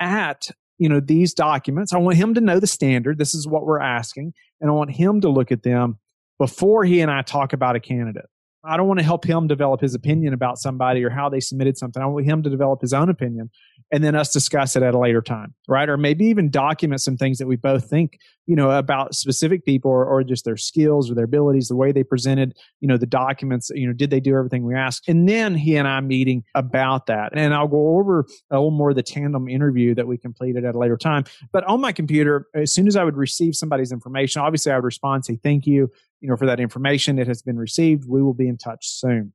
at, 0.00 0.50
you 0.78 0.88
know, 0.88 1.00
these 1.00 1.32
documents. 1.32 1.92
I 1.92 1.98
want 1.98 2.16
him 2.16 2.34
to 2.34 2.40
know 2.40 2.58
the 2.58 2.66
standard. 2.66 3.18
This 3.18 3.34
is 3.34 3.46
what 3.46 3.64
we're 3.64 3.80
asking. 3.80 4.34
And 4.60 4.70
I 4.70 4.74
want 4.74 4.90
him 4.90 5.20
to 5.20 5.28
look 5.28 5.52
at 5.52 5.62
them 5.62 5.98
before 6.42 6.82
he 6.82 7.00
and 7.00 7.08
I 7.08 7.22
talk 7.22 7.52
about 7.52 7.76
a 7.76 7.80
candidate. 7.80 8.26
I 8.64 8.76
don't 8.76 8.88
want 8.88 8.98
to 8.98 9.04
help 9.04 9.24
him 9.24 9.46
develop 9.46 9.80
his 9.80 9.94
opinion 9.94 10.34
about 10.34 10.58
somebody 10.58 11.04
or 11.04 11.08
how 11.08 11.28
they 11.28 11.38
submitted 11.38 11.78
something. 11.78 12.02
I 12.02 12.06
want 12.06 12.26
him 12.26 12.42
to 12.42 12.50
develop 12.50 12.80
his 12.80 12.92
own 12.92 13.08
opinion 13.08 13.48
and 13.92 14.02
then 14.02 14.16
us 14.16 14.32
discuss 14.32 14.74
it 14.74 14.82
at 14.82 14.92
a 14.92 14.98
later 14.98 15.22
time, 15.22 15.54
right? 15.68 15.88
Or 15.88 15.96
maybe 15.96 16.24
even 16.24 16.50
document 16.50 17.00
some 17.00 17.16
things 17.16 17.38
that 17.38 17.46
we 17.46 17.54
both 17.54 17.88
think, 17.88 18.18
you 18.52 18.56
know, 18.56 18.70
about 18.70 19.14
specific 19.14 19.64
people 19.64 19.90
or, 19.90 20.04
or 20.04 20.22
just 20.22 20.44
their 20.44 20.58
skills 20.58 21.10
or 21.10 21.14
their 21.14 21.24
abilities, 21.24 21.68
the 21.68 21.74
way 21.74 21.90
they 21.90 22.04
presented, 22.04 22.54
you 22.80 22.86
know, 22.86 22.98
the 22.98 23.06
documents, 23.06 23.70
you 23.74 23.86
know, 23.86 23.94
did 23.94 24.10
they 24.10 24.20
do 24.20 24.36
everything 24.36 24.66
we 24.66 24.74
asked? 24.74 25.08
And 25.08 25.26
then 25.26 25.54
he 25.54 25.74
and 25.76 25.88
I 25.88 25.98
meeting 26.00 26.44
about 26.54 27.06
that. 27.06 27.32
And 27.34 27.54
I'll 27.54 27.66
go 27.66 27.96
over 27.96 28.26
a 28.50 28.56
little 28.56 28.70
more 28.70 28.90
of 28.90 28.96
the 28.96 29.02
tandem 29.02 29.48
interview 29.48 29.94
that 29.94 30.06
we 30.06 30.18
completed 30.18 30.66
at 30.66 30.74
a 30.74 30.78
later 30.78 30.98
time. 30.98 31.24
But 31.50 31.64
on 31.64 31.80
my 31.80 31.92
computer, 31.92 32.46
as 32.54 32.70
soon 32.74 32.86
as 32.86 32.94
I 32.94 33.04
would 33.04 33.16
receive 33.16 33.56
somebody's 33.56 33.90
information, 33.90 34.42
obviously 34.42 34.70
I 34.70 34.74
would 34.74 34.84
respond, 34.84 35.24
say, 35.24 35.40
thank 35.42 35.66
you 35.66 35.90
you 36.20 36.28
know, 36.28 36.36
for 36.36 36.44
that 36.44 36.60
information. 36.60 37.18
It 37.18 37.28
has 37.28 37.40
been 37.40 37.56
received. 37.56 38.04
We 38.06 38.22
will 38.22 38.34
be 38.34 38.48
in 38.48 38.58
touch 38.58 38.86
soon, 38.86 39.32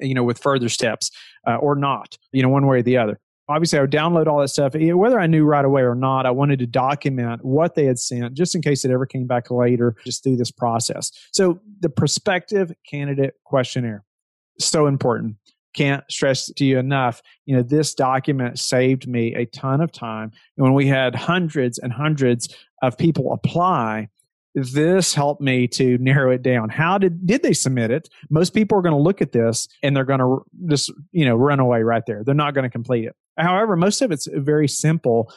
you 0.00 0.14
know, 0.14 0.24
with 0.24 0.38
further 0.38 0.68
steps 0.68 1.12
uh, 1.46 1.54
or 1.58 1.76
not, 1.76 2.18
you 2.32 2.42
know, 2.42 2.48
one 2.48 2.66
way 2.66 2.78
or 2.78 2.82
the 2.82 2.96
other. 2.96 3.20
Obviously, 3.48 3.78
I 3.78 3.82
would 3.82 3.90
download 3.90 4.26
all 4.26 4.40
that 4.40 4.48
stuff. 4.48 4.74
Whether 4.74 5.20
I 5.20 5.26
knew 5.26 5.44
right 5.44 5.64
away 5.64 5.82
or 5.82 5.94
not, 5.94 6.26
I 6.26 6.30
wanted 6.30 6.58
to 6.60 6.66
document 6.66 7.44
what 7.44 7.74
they 7.74 7.84
had 7.84 7.98
sent 7.98 8.34
just 8.34 8.54
in 8.54 8.62
case 8.62 8.84
it 8.84 8.90
ever 8.90 9.06
came 9.06 9.26
back 9.26 9.50
later, 9.50 9.96
just 10.04 10.22
through 10.22 10.36
this 10.36 10.50
process. 10.50 11.10
So, 11.32 11.60
the 11.80 11.90
prospective 11.90 12.72
candidate 12.88 13.34
questionnaire, 13.44 14.04
so 14.58 14.86
important 14.86 15.36
can't 15.74 16.04
stress 16.08 16.46
to 16.52 16.64
you 16.64 16.78
enough 16.78 17.20
you 17.46 17.56
know 17.56 17.60
this 17.60 17.94
document 17.94 18.60
saved 18.60 19.08
me 19.08 19.34
a 19.34 19.44
ton 19.46 19.80
of 19.80 19.90
time 19.90 20.30
and 20.56 20.62
when 20.62 20.72
we 20.72 20.86
had 20.86 21.16
hundreds 21.16 21.78
and 21.78 21.92
hundreds 21.92 22.48
of 22.80 22.96
people 22.96 23.32
apply 23.32 24.08
this 24.54 25.14
helped 25.14 25.40
me 25.40 25.66
to 25.66 25.98
narrow 25.98 26.30
it 26.30 26.42
down. 26.42 26.68
How 26.68 26.96
did 26.98 27.26
did 27.26 27.42
they 27.42 27.52
submit 27.52 27.90
it? 27.90 28.08
Most 28.30 28.54
people 28.54 28.78
are 28.78 28.82
going 28.82 28.94
to 28.94 29.00
look 29.00 29.20
at 29.20 29.32
this 29.32 29.68
and 29.82 29.96
they're 29.96 30.04
going 30.04 30.20
to 30.20 30.44
just 30.68 30.92
you 31.12 31.24
know 31.24 31.34
run 31.34 31.60
away 31.60 31.82
right 31.82 32.04
there. 32.06 32.22
They're 32.24 32.34
not 32.34 32.54
going 32.54 32.62
to 32.62 32.70
complete 32.70 33.04
it. 33.04 33.16
However, 33.36 33.76
most 33.76 34.02
of 34.02 34.12
it's 34.12 34.28
very 34.32 34.68
simple, 34.68 35.32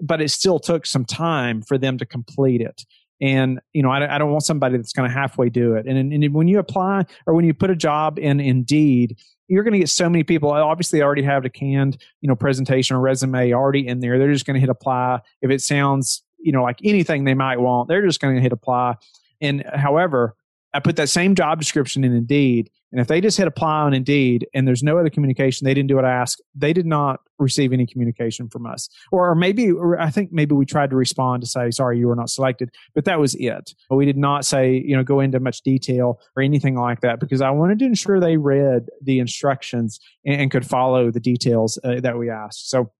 but 0.00 0.20
it 0.20 0.30
still 0.30 0.58
took 0.58 0.86
some 0.86 1.04
time 1.04 1.62
for 1.62 1.78
them 1.78 1.98
to 1.98 2.06
complete 2.06 2.60
it. 2.60 2.84
And 3.20 3.60
you 3.72 3.82
know, 3.82 3.90
I, 3.90 4.16
I 4.16 4.18
don't 4.18 4.32
want 4.32 4.44
somebody 4.44 4.76
that's 4.76 4.92
going 4.92 5.08
to 5.08 5.14
halfway 5.14 5.48
do 5.48 5.74
it. 5.74 5.86
And, 5.86 6.12
and 6.12 6.34
when 6.34 6.48
you 6.48 6.58
apply 6.58 7.04
or 7.26 7.34
when 7.34 7.44
you 7.44 7.54
put 7.54 7.70
a 7.70 7.76
job 7.76 8.18
in 8.18 8.40
Indeed, 8.40 9.18
you're 9.48 9.62
going 9.62 9.74
to 9.74 9.78
get 9.78 9.90
so 9.90 10.08
many 10.08 10.24
people. 10.24 10.50
Obviously, 10.50 11.02
already 11.02 11.22
have 11.22 11.44
a 11.44 11.50
canned, 11.50 11.98
you 12.20 12.28
know, 12.28 12.34
presentation 12.34 12.96
or 12.96 13.00
resume 13.00 13.52
already 13.52 13.86
in 13.86 14.00
there. 14.00 14.18
They're 14.18 14.32
just 14.32 14.46
going 14.46 14.54
to 14.54 14.60
hit 14.60 14.70
apply. 14.70 15.20
If 15.40 15.50
it 15.50 15.60
sounds 15.60 16.22
you 16.42 16.52
know, 16.52 16.62
like 16.62 16.80
anything 16.84 17.24
they 17.24 17.34
might 17.34 17.60
want, 17.60 17.88
they're 17.88 18.04
just 18.04 18.20
going 18.20 18.34
to 18.34 18.42
hit 18.42 18.52
apply. 18.52 18.96
And 19.40 19.64
however, 19.74 20.34
I 20.74 20.80
put 20.80 20.96
that 20.96 21.08
same 21.08 21.34
job 21.34 21.58
description 21.58 22.04
in 22.04 22.14
Indeed. 22.14 22.70
And 22.92 23.00
if 23.00 23.08
they 23.08 23.20
just 23.20 23.38
hit 23.38 23.48
apply 23.48 23.80
on 23.80 23.94
Indeed 23.94 24.46
and 24.54 24.68
there's 24.68 24.82
no 24.82 24.98
other 24.98 25.10
communication, 25.10 25.64
they 25.64 25.74
didn't 25.74 25.88
do 25.88 25.96
what 25.96 26.04
I 26.04 26.12
asked, 26.12 26.42
they 26.54 26.72
did 26.72 26.86
not 26.86 27.20
receive 27.38 27.72
any 27.72 27.86
communication 27.86 28.48
from 28.48 28.66
us. 28.66 28.88
Or, 29.10 29.34
maybe, 29.34 29.70
or 29.70 29.98
I 29.98 30.10
think 30.10 30.30
maybe 30.30 30.54
we 30.54 30.66
tried 30.66 30.90
to 30.90 30.96
respond 30.96 31.42
to 31.42 31.48
say, 31.48 31.70
sorry, 31.70 31.98
you 31.98 32.06
were 32.06 32.14
not 32.14 32.30
selected, 32.30 32.70
but 32.94 33.06
that 33.06 33.18
was 33.18 33.34
it. 33.36 33.74
But 33.88 33.96
we 33.96 34.04
did 34.04 34.18
not 34.18 34.44
say, 34.44 34.74
you 34.74 34.94
know, 34.94 35.02
go 35.02 35.20
into 35.20 35.40
much 35.40 35.62
detail 35.62 36.20
or 36.36 36.42
anything 36.42 36.76
like 36.76 37.00
that 37.00 37.18
because 37.18 37.40
I 37.40 37.50
wanted 37.50 37.78
to 37.80 37.86
ensure 37.86 38.20
they 38.20 38.36
read 38.36 38.86
the 39.02 39.18
instructions 39.18 39.98
and, 40.24 40.42
and 40.42 40.50
could 40.50 40.66
follow 40.66 41.10
the 41.10 41.20
details 41.20 41.78
uh, 41.82 42.00
that 42.00 42.18
we 42.18 42.30
asked. 42.30 42.68
So 42.68 42.92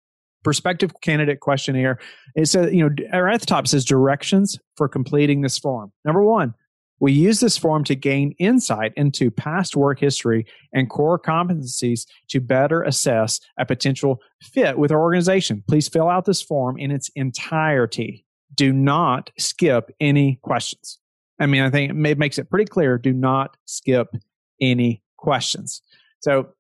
prospective 0.43 0.93
candidate 1.03 1.41
questionnaire. 1.41 1.99
It 2.35 2.47
says, 2.47 2.73
you 2.73 2.89
know, 2.89 3.21
right 3.21 3.35
at 3.35 3.41
the 3.41 3.47
top 3.47 3.67
says 3.67 3.85
directions 3.85 4.59
for 4.77 4.89
completing 4.89 5.43
this 5.43 5.59
form. 5.59 5.93
Number 6.05 6.23
one, 6.25 6.55
we 7.03 7.13
use 7.13 7.41
this 7.41 7.59
form 7.59 7.83
to 7.85 7.95
gain 7.95 8.35
insight 8.39 8.93
into 8.97 9.31
past 9.31 9.77
work 9.77 9.99
history 9.99 10.47
and 10.73 10.89
core 10.89 11.19
competencies 11.19 12.07
to 12.29 12.41
better 12.41 12.83
assess 12.83 13.41
a 13.59 13.67
potential 13.67 14.23
fit 14.41 14.79
with 14.79 14.91
our 14.91 15.01
organization. 15.01 15.63
Please 15.69 15.89
fill 15.89 16.09
out 16.09 16.25
this 16.25 16.41
form 16.41 16.79
in 16.79 16.91
its 16.91 17.11
entirety. 17.15 18.25
Do 18.55 18.73
not 18.73 19.31
skip 19.37 19.91
any 20.01 20.39
questions. 20.43 20.99
I 21.41 21.47
mean, 21.47 21.63
I 21.63 21.71
think 21.71 21.91
it 21.91 22.19
makes 22.19 22.39
it 22.39 22.49
pretty 22.49 22.67
clear. 22.67 22.97
Do 22.99 23.13
not 23.13 23.57
skip 23.67 24.15
any 24.61 25.03
questions. 25.19 25.83
So, 26.21 26.51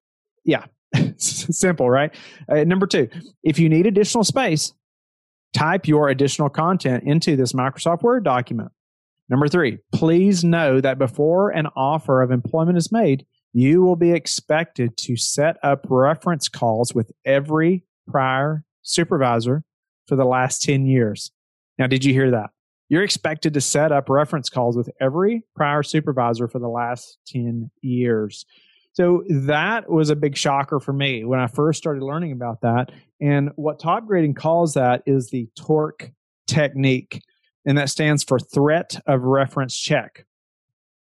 yeah, 0.44 0.64
Simple, 1.16 1.88
right? 1.88 2.14
Uh, 2.48 2.64
number 2.64 2.86
two, 2.86 3.08
if 3.42 3.58
you 3.58 3.68
need 3.68 3.86
additional 3.86 4.24
space, 4.24 4.72
type 5.52 5.86
your 5.86 6.08
additional 6.08 6.48
content 6.48 7.04
into 7.04 7.36
this 7.36 7.52
Microsoft 7.52 8.02
Word 8.02 8.24
document. 8.24 8.72
Number 9.32 9.48
three, 9.48 9.78
please 9.94 10.44
know 10.44 10.82
that 10.82 10.98
before 10.98 11.48
an 11.48 11.66
offer 11.74 12.20
of 12.20 12.30
employment 12.30 12.76
is 12.76 12.92
made, 12.92 13.24
you 13.54 13.80
will 13.80 13.96
be 13.96 14.12
expected 14.12 14.98
to 14.98 15.16
set 15.16 15.56
up 15.62 15.86
reference 15.88 16.48
calls 16.50 16.94
with 16.94 17.10
every 17.24 17.82
prior 18.06 18.62
supervisor 18.82 19.64
for 20.06 20.16
the 20.16 20.26
last 20.26 20.60
10 20.60 20.84
years. 20.84 21.32
Now, 21.78 21.86
did 21.86 22.04
you 22.04 22.12
hear 22.12 22.30
that? 22.32 22.50
You're 22.90 23.04
expected 23.04 23.54
to 23.54 23.62
set 23.62 23.90
up 23.90 24.10
reference 24.10 24.50
calls 24.50 24.76
with 24.76 24.90
every 25.00 25.44
prior 25.56 25.82
supervisor 25.82 26.46
for 26.46 26.58
the 26.58 26.68
last 26.68 27.16
10 27.28 27.70
years. 27.80 28.44
So 28.92 29.24
that 29.30 29.90
was 29.90 30.10
a 30.10 30.16
big 30.16 30.36
shocker 30.36 30.78
for 30.78 30.92
me 30.92 31.24
when 31.24 31.40
I 31.40 31.46
first 31.46 31.78
started 31.78 32.02
learning 32.02 32.32
about 32.32 32.60
that. 32.60 32.92
And 33.18 33.48
what 33.56 33.78
top 33.78 34.04
grading 34.06 34.34
calls 34.34 34.74
that 34.74 35.02
is 35.06 35.30
the 35.30 35.48
TORC 35.56 36.12
technique, 36.46 37.22
and 37.64 37.78
that 37.78 37.90
stands 37.90 38.24
for 38.24 38.38
threat 38.38 39.00
of 39.06 39.22
reference 39.22 39.78
check. 39.78 40.26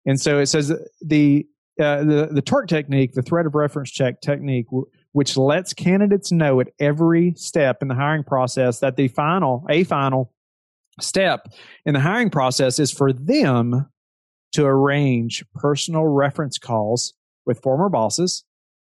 And 0.07 0.21
so 0.21 0.38
it 0.38 0.47
says 0.47 0.73
the 1.00 1.47
uh, 1.81 2.03
the 2.03 2.29
the 2.33 2.43
TORC 2.43 2.69
technique, 2.69 3.12
the 3.12 3.23
threat 3.23 3.47
of 3.47 3.55
reference 3.55 3.91
check 3.91 4.21
technique, 4.21 4.67
which 5.12 5.37
lets 5.37 5.73
candidates 5.73 6.33
know 6.33 6.61
at 6.61 6.69
every 6.81 7.35
step 7.37 7.83
in 7.83 7.88
the 7.88 7.95
hiring 7.95 8.25
process 8.25 8.81
that 8.81 8.97
the 8.97 9.09
final 9.09 9.65
a 9.69 9.85
final 9.85 10.33
step 11.00 11.49
in 11.85 11.95
the 11.95 12.00
hiring 12.00 12.31
process 12.31 12.79
is 12.79 12.91
for 12.91 13.12
them 13.12 13.88
to 14.53 14.65
arrange 14.65 15.45
personal 15.55 16.07
reference 16.07 16.59
calls 16.59 17.15
with 17.47 17.61
former 17.61 17.88
bosses 17.88 18.45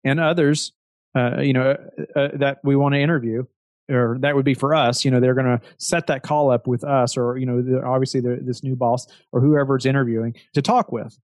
and 0.04 0.20
others, 0.20 0.72
uh, 1.14 1.40
you 1.40 1.52
know, 1.52 1.76
uh, 2.16 2.18
uh 2.18 2.36
that 2.36 2.58
we 2.64 2.76
want 2.76 2.94
to 2.94 3.00
interview, 3.00 3.44
or 3.88 4.18
that 4.20 4.34
would 4.34 4.44
be 4.44 4.54
for 4.54 4.74
us. 4.74 5.04
You 5.04 5.10
know, 5.10 5.20
they're 5.20 5.34
going 5.34 5.46
to 5.46 5.60
set 5.78 6.06
that 6.08 6.22
call 6.22 6.50
up 6.50 6.66
with 6.66 6.84
us, 6.84 7.16
or 7.16 7.38
you 7.38 7.46
know, 7.46 7.82
obviously 7.84 8.20
this 8.20 8.62
new 8.62 8.76
boss 8.76 9.06
or 9.32 9.40
whoever's 9.40 9.86
interviewing 9.86 10.34
to 10.54 10.62
talk 10.62 10.92
with. 10.92 11.18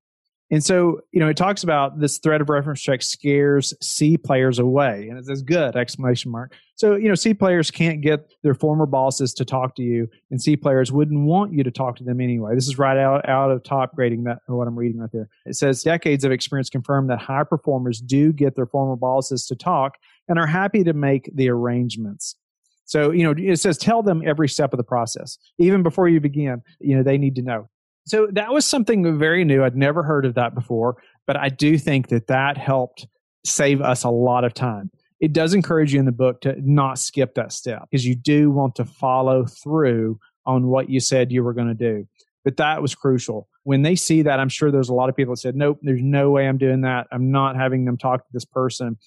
And 0.50 0.62
so, 0.62 1.00
you 1.11 1.21
know, 1.21 1.28
it 1.28 1.38
talks 1.38 1.64
about 1.64 1.99
this 1.99 2.18
threat 2.18 2.42
of 2.42 2.50
reference 2.50 2.80
check 2.80 3.02
scares 3.02 3.73
C 3.80 4.18
players 4.18 4.59
away. 4.59 5.09
And 5.09 5.18
it 5.18 5.25
says 5.25 5.42
good 5.42 5.75
exclamation 5.75 6.30
mark. 6.30 6.54
So, 6.76 6.97
you 6.97 7.09
know, 7.09 7.14
C 7.14 7.33
players 7.33 7.71
can't 7.71 8.02
get 8.02 8.30
their 8.42 8.54
former 8.54 8.85
bosses 8.85 9.33
to 9.35 9.44
talk 9.44 9.75
to 9.76 9.83
you, 9.83 10.09
and 10.30 10.40
C 10.40 10.56
players 10.56 10.92
wouldn't 10.92 11.25
want 11.25 11.54
you 11.54 11.64
to 11.64 11.71
talk 11.71 11.97
to 11.97 12.04
them 12.04 12.21
anyway. 12.21 12.54
This 12.54 12.66
is 12.66 12.78
right 12.78 12.99
out, 12.99 13.26
out 13.28 13.50
of 13.50 13.62
top 13.62 13.94
grading 13.94 14.25
that 14.25 14.40
what 14.47 14.68
I'm 14.68 14.78
reading 14.78 15.00
right 15.00 15.11
there. 15.12 15.28
It 15.47 15.56
says 15.56 15.83
decades 15.83 16.25
of 16.25 16.33
experience 16.33 16.68
confirm 16.68 17.06
that 17.06 17.21
high 17.21 17.44
performers 17.44 18.00
do 18.00 18.33
get 18.33 18.54
their 18.54 18.66
former 18.66 18.97
bosses 18.97 19.47
to 19.47 19.56
talk 19.56 19.97
and 20.28 20.38
are 20.38 20.47
happy 20.47 20.85
to 20.85 20.92
make 20.92 21.30
the 21.35 21.49
arrangements. 21.49 22.37
So, 22.85 23.11
you 23.11 23.25
know, 23.25 23.35
it 23.37 23.59
says 23.61 23.79
tell 23.79 24.03
them 24.03 24.23
every 24.25 24.49
step 24.49 24.73
of 24.73 24.76
the 24.76 24.85
process. 24.85 25.38
Even 25.59 25.83
before 25.83 26.09
you 26.09 26.21
begin, 26.21 26.62
you 26.81 26.97
know, 26.97 27.03
they 27.03 27.19
need 27.19 27.35
to 27.37 27.43
know. 27.43 27.69
So 28.07 28.29
that 28.33 28.53
was 28.53 28.67
something 28.67 29.19
very 29.19 29.45
new. 29.45 29.64
I'd 29.64 29.76
never 29.76 30.03
heard 30.03 30.26
of 30.26 30.35
that 30.35 30.55
before, 30.55 30.97
but 31.26 31.37
I 31.37 31.49
do 31.49 31.79
think 31.79 32.09
that 32.09 32.26
that 32.26 32.59
helped 32.59 33.07
save 33.47 33.81
us 33.81 34.05
a 34.05 34.11
lot 34.11 34.45
of 34.45 34.53
time. 34.53 34.91
It 35.21 35.33
does 35.33 35.55
encourage 35.55 35.95
you 35.95 36.00
in 36.00 36.05
the 36.05 36.12
book 36.12 36.43
to 36.43 36.55
not 36.59 36.99
skip 36.99 37.35
that 37.35 37.53
step 37.53 37.87
because 37.91 38.07
you 38.07 38.14
do 38.14 38.50
want 38.50 38.75
to 38.76 38.85
follow 38.85 39.47
through 39.47 40.19
on 40.45 40.67
what 40.67 40.91
you 40.91 41.00
said 41.00 41.33
you 41.33 41.43
were 41.43 41.55
going 41.55 41.69
to 41.69 41.75
do. 41.75 42.07
But 42.45 42.59
that 42.59 42.83
was 42.83 42.95
crucial. 42.95 43.49
When 43.62 43.81
they 43.81 43.97
see 43.97 44.21
that, 44.23 44.38
I'm 44.38 44.50
sure 44.50 44.71
there's 44.71 44.91
a 44.91 44.95
lot 44.95 45.09
of 45.09 45.17
people 45.17 45.33
that 45.33 45.38
said, 45.38 45.57
nope, 45.57 45.79
there's 45.81 46.03
no 46.03 46.31
way 46.31 46.47
I'm 46.47 46.59
doing 46.59 46.83
that. 46.83 47.07
I'm 47.11 47.31
not 47.31 47.57
having 47.57 47.87
them 47.87 47.97
talk 47.97 48.26
to 48.26 48.33
this 48.35 48.45
person, 48.45 48.99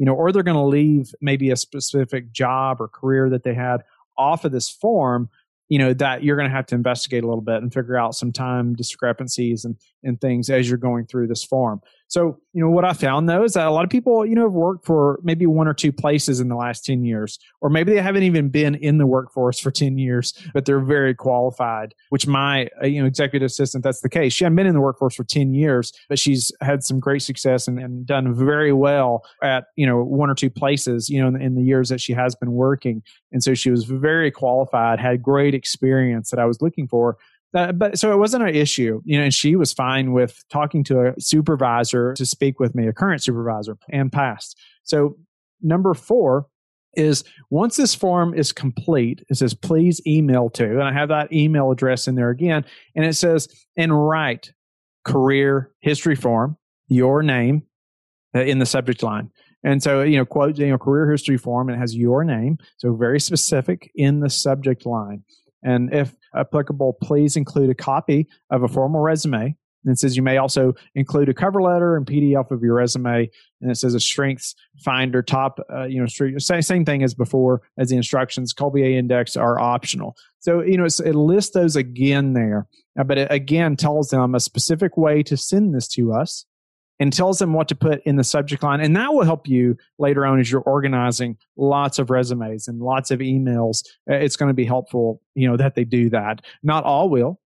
you 0.00 0.06
know, 0.06 0.14
or 0.14 0.32
they're 0.32 0.42
going 0.42 0.56
to 0.56 0.62
leave 0.62 1.14
maybe 1.20 1.50
a 1.50 1.56
specific 1.56 2.32
job 2.32 2.80
or 2.80 2.88
career 2.88 3.28
that 3.28 3.44
they 3.44 3.52
had 3.52 3.82
off 4.16 4.46
of 4.46 4.50
this 4.50 4.68
form 4.68 5.28
you 5.68 5.78
know 5.78 5.94
that 5.94 6.24
you're 6.24 6.36
going 6.36 6.48
to 6.48 6.54
have 6.54 6.66
to 6.66 6.74
investigate 6.74 7.22
a 7.22 7.26
little 7.26 7.42
bit 7.42 7.62
and 7.62 7.72
figure 7.72 7.96
out 7.96 8.14
some 8.14 8.32
time 8.32 8.74
discrepancies 8.74 9.64
and 9.64 9.76
and 10.02 10.20
things 10.20 10.50
as 10.50 10.68
you're 10.68 10.78
going 10.78 11.06
through 11.06 11.26
this 11.26 11.44
form 11.44 11.80
so, 12.10 12.40
you 12.52 12.60
know, 12.60 12.68
what 12.68 12.84
I 12.84 12.92
found 12.92 13.28
though 13.28 13.44
is 13.44 13.52
that 13.52 13.68
a 13.68 13.70
lot 13.70 13.84
of 13.84 13.90
people, 13.90 14.26
you 14.26 14.34
know, 14.34 14.42
have 14.42 14.52
worked 14.52 14.84
for 14.84 15.20
maybe 15.22 15.46
one 15.46 15.68
or 15.68 15.74
two 15.74 15.92
places 15.92 16.40
in 16.40 16.48
the 16.48 16.56
last 16.56 16.84
10 16.84 17.04
years, 17.04 17.38
or 17.60 17.70
maybe 17.70 17.92
they 17.92 18.02
haven't 18.02 18.24
even 18.24 18.48
been 18.48 18.74
in 18.74 18.98
the 18.98 19.06
workforce 19.06 19.60
for 19.60 19.70
10 19.70 19.96
years, 19.96 20.34
but 20.52 20.64
they're 20.64 20.80
very 20.80 21.14
qualified, 21.14 21.94
which 22.08 22.26
my, 22.26 22.68
uh, 22.82 22.86
you 22.86 23.00
know, 23.00 23.06
executive 23.06 23.46
assistant, 23.46 23.84
that's 23.84 24.00
the 24.00 24.08
case. 24.08 24.32
She 24.32 24.42
hadn't 24.42 24.56
been 24.56 24.66
in 24.66 24.74
the 24.74 24.80
workforce 24.80 25.14
for 25.14 25.22
10 25.22 25.54
years, 25.54 25.92
but 26.08 26.18
she's 26.18 26.50
had 26.60 26.82
some 26.82 26.98
great 26.98 27.22
success 27.22 27.68
and, 27.68 27.78
and 27.78 28.04
done 28.04 28.34
very 28.34 28.72
well 28.72 29.24
at, 29.40 29.66
you 29.76 29.86
know, 29.86 30.02
one 30.02 30.28
or 30.28 30.34
two 30.34 30.50
places, 30.50 31.08
you 31.08 31.22
know, 31.22 31.28
in, 31.28 31.40
in 31.40 31.54
the 31.54 31.62
years 31.62 31.90
that 31.90 32.00
she 32.00 32.12
has 32.12 32.34
been 32.34 32.50
working. 32.50 33.04
And 33.30 33.40
so 33.40 33.54
she 33.54 33.70
was 33.70 33.84
very 33.84 34.32
qualified, 34.32 34.98
had 34.98 35.22
great 35.22 35.54
experience 35.54 36.30
that 36.30 36.40
I 36.40 36.44
was 36.44 36.60
looking 36.60 36.88
for 36.88 37.18
uh, 37.54 37.72
but 37.72 37.98
so 37.98 38.12
it 38.12 38.16
wasn't 38.16 38.42
an 38.42 38.54
issue, 38.54 39.00
you 39.04 39.18
know, 39.18 39.24
and 39.24 39.34
she 39.34 39.56
was 39.56 39.72
fine 39.72 40.12
with 40.12 40.42
talking 40.50 40.84
to 40.84 41.08
a 41.08 41.20
supervisor 41.20 42.14
to 42.14 42.24
speak 42.24 42.60
with 42.60 42.74
me, 42.74 42.86
a 42.86 42.92
current 42.92 43.22
supervisor 43.22 43.76
and 43.90 44.12
past. 44.12 44.56
So 44.84 45.16
number 45.60 45.94
four 45.94 46.46
is 46.94 47.24
once 47.50 47.76
this 47.76 47.94
form 47.94 48.34
is 48.34 48.52
complete, 48.52 49.24
it 49.28 49.36
says 49.36 49.54
please 49.54 50.00
email 50.06 50.50
to, 50.50 50.64
and 50.64 50.82
I 50.82 50.92
have 50.92 51.08
that 51.08 51.32
email 51.32 51.70
address 51.70 52.08
in 52.08 52.14
there 52.14 52.30
again, 52.30 52.64
and 52.94 53.04
it 53.04 53.14
says 53.14 53.48
and 53.76 54.08
write 54.08 54.52
career 55.04 55.72
history 55.80 56.16
form, 56.16 56.56
your 56.88 57.22
name 57.22 57.62
uh, 58.34 58.40
in 58.40 58.58
the 58.58 58.66
subject 58.66 59.02
line. 59.02 59.30
And 59.62 59.82
so, 59.82 60.02
you 60.02 60.16
know, 60.16 60.24
quote, 60.24 60.56
you 60.56 60.68
know, 60.68 60.78
career 60.78 61.10
history 61.10 61.36
form, 61.36 61.68
and 61.68 61.76
it 61.76 61.80
has 61.80 61.94
your 61.94 62.24
name. 62.24 62.58
So 62.78 62.94
very 62.94 63.20
specific 63.20 63.90
in 63.94 64.20
the 64.20 64.30
subject 64.30 64.86
line. 64.86 65.22
And 65.62 65.92
if 65.92 66.14
applicable, 66.34 66.98
please 67.02 67.36
include 67.36 67.70
a 67.70 67.74
copy 67.74 68.28
of 68.50 68.62
a 68.62 68.68
formal 68.68 69.00
resume. 69.00 69.56
And 69.84 69.92
it 69.92 69.98
says 69.98 70.14
you 70.14 70.22
may 70.22 70.36
also 70.36 70.74
include 70.94 71.30
a 71.30 71.34
cover 71.34 71.62
letter 71.62 71.96
and 71.96 72.04
PDF 72.04 72.50
of 72.50 72.62
your 72.62 72.74
resume. 72.74 73.30
And 73.62 73.70
it 73.70 73.76
says 73.76 73.94
a 73.94 74.00
strengths 74.00 74.54
finder 74.84 75.22
top, 75.22 75.58
uh, 75.72 75.84
you 75.84 76.00
know, 76.00 76.06
same, 76.06 76.62
same 76.62 76.84
thing 76.84 77.02
as 77.02 77.14
before 77.14 77.62
as 77.78 77.88
the 77.88 77.96
instructions. 77.96 78.52
Kolbe 78.52 78.82
index 78.82 79.36
are 79.36 79.58
optional. 79.58 80.16
So, 80.40 80.60
you 80.60 80.76
know, 80.76 80.84
it 80.84 81.14
lists 81.14 81.52
those 81.52 81.76
again 81.76 82.34
there, 82.34 82.66
uh, 82.98 83.04
but 83.04 83.18
it 83.18 83.28
again 83.30 83.76
tells 83.76 84.10
them 84.10 84.34
a 84.34 84.40
specific 84.40 84.96
way 84.96 85.22
to 85.22 85.36
send 85.36 85.74
this 85.74 85.88
to 85.88 86.12
us 86.12 86.44
and 87.00 87.12
tells 87.12 87.38
them 87.38 87.54
what 87.54 87.66
to 87.68 87.74
put 87.74 88.02
in 88.04 88.16
the 88.16 88.24
subject 88.24 88.62
line. 88.62 88.80
And 88.80 88.94
that 88.94 89.12
will 89.12 89.24
help 89.24 89.48
you 89.48 89.76
later 89.98 90.26
on 90.26 90.38
as 90.38 90.52
you're 90.52 90.60
organizing 90.60 91.38
lots 91.56 91.98
of 91.98 92.10
resumes 92.10 92.68
and 92.68 92.80
lots 92.80 93.10
of 93.10 93.20
emails. 93.20 93.82
Uh, 94.08 94.14
it's 94.14 94.36
going 94.36 94.50
to 94.50 94.54
be 94.54 94.66
helpful, 94.66 95.22
you 95.34 95.48
know, 95.48 95.56
that 95.56 95.74
they 95.74 95.84
do 95.84 96.10
that. 96.10 96.42
Not 96.62 96.84
all 96.84 97.08
will. 97.08 97.40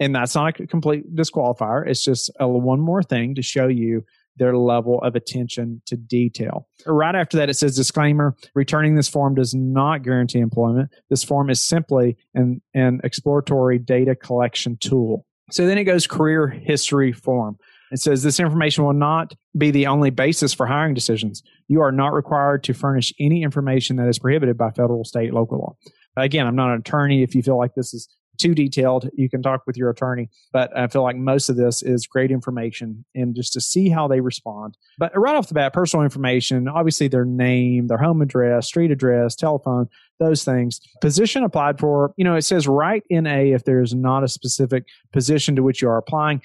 And 0.00 0.14
that's 0.14 0.34
not 0.34 0.58
a 0.58 0.66
complete 0.66 1.14
disqualifier. 1.14 1.86
It's 1.86 2.02
just 2.02 2.30
a, 2.40 2.48
one 2.48 2.80
more 2.80 3.02
thing 3.02 3.34
to 3.36 3.42
show 3.42 3.68
you 3.68 4.04
their 4.36 4.56
level 4.56 5.00
of 5.02 5.14
attention 5.14 5.80
to 5.86 5.96
detail. 5.96 6.66
Right 6.86 7.14
after 7.14 7.36
that, 7.36 7.48
it 7.48 7.54
says 7.54 7.76
disclaimer 7.76 8.34
returning 8.54 8.96
this 8.96 9.08
form 9.08 9.36
does 9.36 9.54
not 9.54 10.02
guarantee 10.02 10.40
employment. 10.40 10.90
This 11.10 11.22
form 11.22 11.50
is 11.50 11.62
simply 11.62 12.16
an, 12.34 12.60
an 12.74 13.00
exploratory 13.04 13.78
data 13.78 14.16
collection 14.16 14.76
tool. 14.78 15.24
So 15.52 15.66
then 15.66 15.78
it 15.78 15.84
goes 15.84 16.06
career 16.06 16.48
history 16.48 17.12
form. 17.12 17.58
It 17.94 18.00
says 18.00 18.24
this 18.24 18.40
information 18.40 18.84
will 18.84 18.92
not 18.92 19.34
be 19.56 19.70
the 19.70 19.86
only 19.86 20.10
basis 20.10 20.52
for 20.52 20.66
hiring 20.66 20.94
decisions. 20.94 21.44
You 21.68 21.80
are 21.80 21.92
not 21.92 22.12
required 22.12 22.64
to 22.64 22.74
furnish 22.74 23.14
any 23.20 23.44
information 23.44 23.94
that 23.96 24.08
is 24.08 24.18
prohibited 24.18 24.58
by 24.58 24.72
federal, 24.72 25.04
state, 25.04 25.32
local 25.32 25.58
law. 25.58 25.76
Again, 26.16 26.44
I'm 26.48 26.56
not 26.56 26.72
an 26.72 26.80
attorney. 26.80 27.22
If 27.22 27.36
you 27.36 27.42
feel 27.44 27.56
like 27.56 27.76
this 27.76 27.94
is 27.94 28.08
too 28.36 28.52
detailed, 28.52 29.08
you 29.14 29.30
can 29.30 29.42
talk 29.42 29.62
with 29.64 29.76
your 29.76 29.90
attorney. 29.90 30.28
But 30.52 30.76
I 30.76 30.88
feel 30.88 31.04
like 31.04 31.14
most 31.14 31.48
of 31.48 31.54
this 31.54 31.82
is 31.82 32.04
great 32.04 32.32
information 32.32 33.04
and 33.14 33.32
just 33.32 33.52
to 33.52 33.60
see 33.60 33.90
how 33.90 34.08
they 34.08 34.18
respond. 34.18 34.76
But 34.98 35.16
right 35.16 35.36
off 35.36 35.46
the 35.46 35.54
bat, 35.54 35.72
personal 35.72 36.02
information, 36.02 36.66
obviously 36.66 37.06
their 37.06 37.24
name, 37.24 37.86
their 37.86 37.98
home 37.98 38.20
address, 38.20 38.66
street 38.66 38.90
address, 38.90 39.36
telephone, 39.36 39.88
those 40.18 40.42
things. 40.42 40.80
Position 41.00 41.44
applied 41.44 41.78
for, 41.78 42.12
you 42.16 42.24
know, 42.24 42.34
it 42.34 42.42
says 42.42 42.66
write 42.66 43.04
in 43.08 43.28
A 43.28 43.52
if 43.52 43.62
there's 43.62 43.94
not 43.94 44.24
a 44.24 44.28
specific 44.28 44.84
position 45.12 45.54
to 45.54 45.62
which 45.62 45.80
you 45.80 45.88
are 45.88 45.98
applying. 45.98 46.42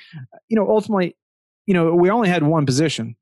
You 0.48 0.56
know, 0.56 0.70
ultimately, 0.70 1.16
you 1.70 1.76
know, 1.76 1.94
we 1.94 2.10
only 2.10 2.30
had 2.30 2.42
one 2.42 2.66
position, 2.66 3.16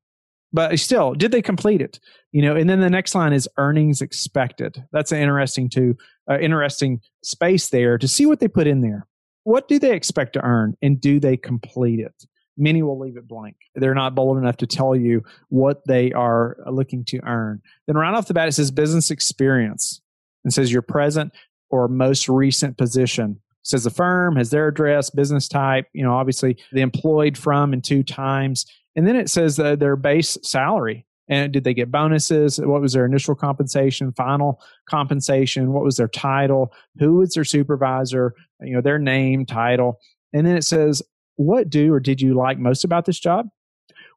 but 0.53 0.79
still, 0.79 1.13
did 1.13 1.33
they 1.33 1.41
complete 1.41 1.81
it? 1.81 1.99
You 2.31 2.41
know, 2.41 2.55
and 2.55 2.69
then 2.69 2.79
the 2.79 2.89
next 2.89 3.13
line 3.13 3.33
is 3.33 3.49
earnings 3.57 4.01
expected. 4.01 4.85
That's 4.93 5.11
an 5.11 5.19
interesting 5.19 5.67
to 5.71 5.97
uh, 6.31 6.39
interesting 6.39 7.01
space 7.21 7.67
there 7.67 7.97
to 7.97 8.07
see 8.07 8.25
what 8.25 8.39
they 8.39 8.47
put 8.47 8.65
in 8.65 8.79
there. 8.79 9.05
What 9.43 9.67
do 9.67 9.79
they 9.79 9.93
expect 9.93 10.31
to 10.33 10.41
earn, 10.45 10.77
and 10.81 11.01
do 11.01 11.19
they 11.19 11.35
complete 11.35 11.99
it? 11.99 12.23
Many 12.55 12.83
will 12.83 12.97
leave 12.97 13.17
it 13.17 13.27
blank. 13.27 13.57
They're 13.75 13.93
not 13.93 14.15
bold 14.15 14.37
enough 14.37 14.55
to 14.57 14.65
tell 14.65 14.95
you 14.95 15.25
what 15.49 15.85
they 15.85 16.13
are 16.13 16.55
looking 16.71 17.03
to 17.05 17.19
earn. 17.25 17.61
Then 17.85 17.97
right 17.97 18.15
off 18.15 18.29
the 18.29 18.33
bat, 18.33 18.47
it 18.47 18.53
says 18.53 18.71
business 18.71 19.11
experience 19.11 19.99
and 20.45 20.53
says 20.53 20.71
your 20.71 20.81
present 20.83 21.33
or 21.69 21.89
most 21.89 22.29
recent 22.29 22.77
position 22.77 23.41
says 23.67 23.83
the 23.83 23.89
firm 23.89 24.35
has 24.35 24.49
their 24.49 24.67
address, 24.67 25.09
business 25.09 25.47
type, 25.47 25.87
you 25.93 26.03
know, 26.03 26.13
obviously 26.13 26.57
the 26.71 26.81
employed 26.81 27.37
from 27.37 27.73
and 27.73 27.83
two 27.83 28.03
times. 28.03 28.65
And 28.95 29.07
then 29.07 29.15
it 29.15 29.29
says 29.29 29.59
uh, 29.59 29.75
their 29.75 29.95
base 29.95 30.37
salary. 30.41 31.05
And 31.29 31.51
did 31.51 31.65
they 31.65 31.73
get 31.73 31.91
bonuses? 31.91 32.57
What 32.57 32.81
was 32.81 32.93
their 32.93 33.05
initial 33.05 33.35
compensation, 33.35 34.13
final 34.13 34.61
compensation? 34.89 35.73
What 35.73 35.83
was 35.83 35.97
their 35.97 36.07
title? 36.07 36.73
Who 36.99 37.17
was 37.17 37.33
their 37.33 37.43
supervisor? 37.43 38.33
You 38.61 38.75
know, 38.75 38.81
their 38.81 38.97
name, 38.97 39.45
title. 39.45 39.99
And 40.31 40.47
then 40.47 40.55
it 40.55 40.63
says, 40.63 41.01
what 41.35 41.69
do 41.69 41.93
or 41.93 41.99
did 41.99 42.21
you 42.21 42.33
like 42.33 42.57
most 42.59 42.85
about 42.85 43.05
this 43.05 43.19
job? 43.19 43.47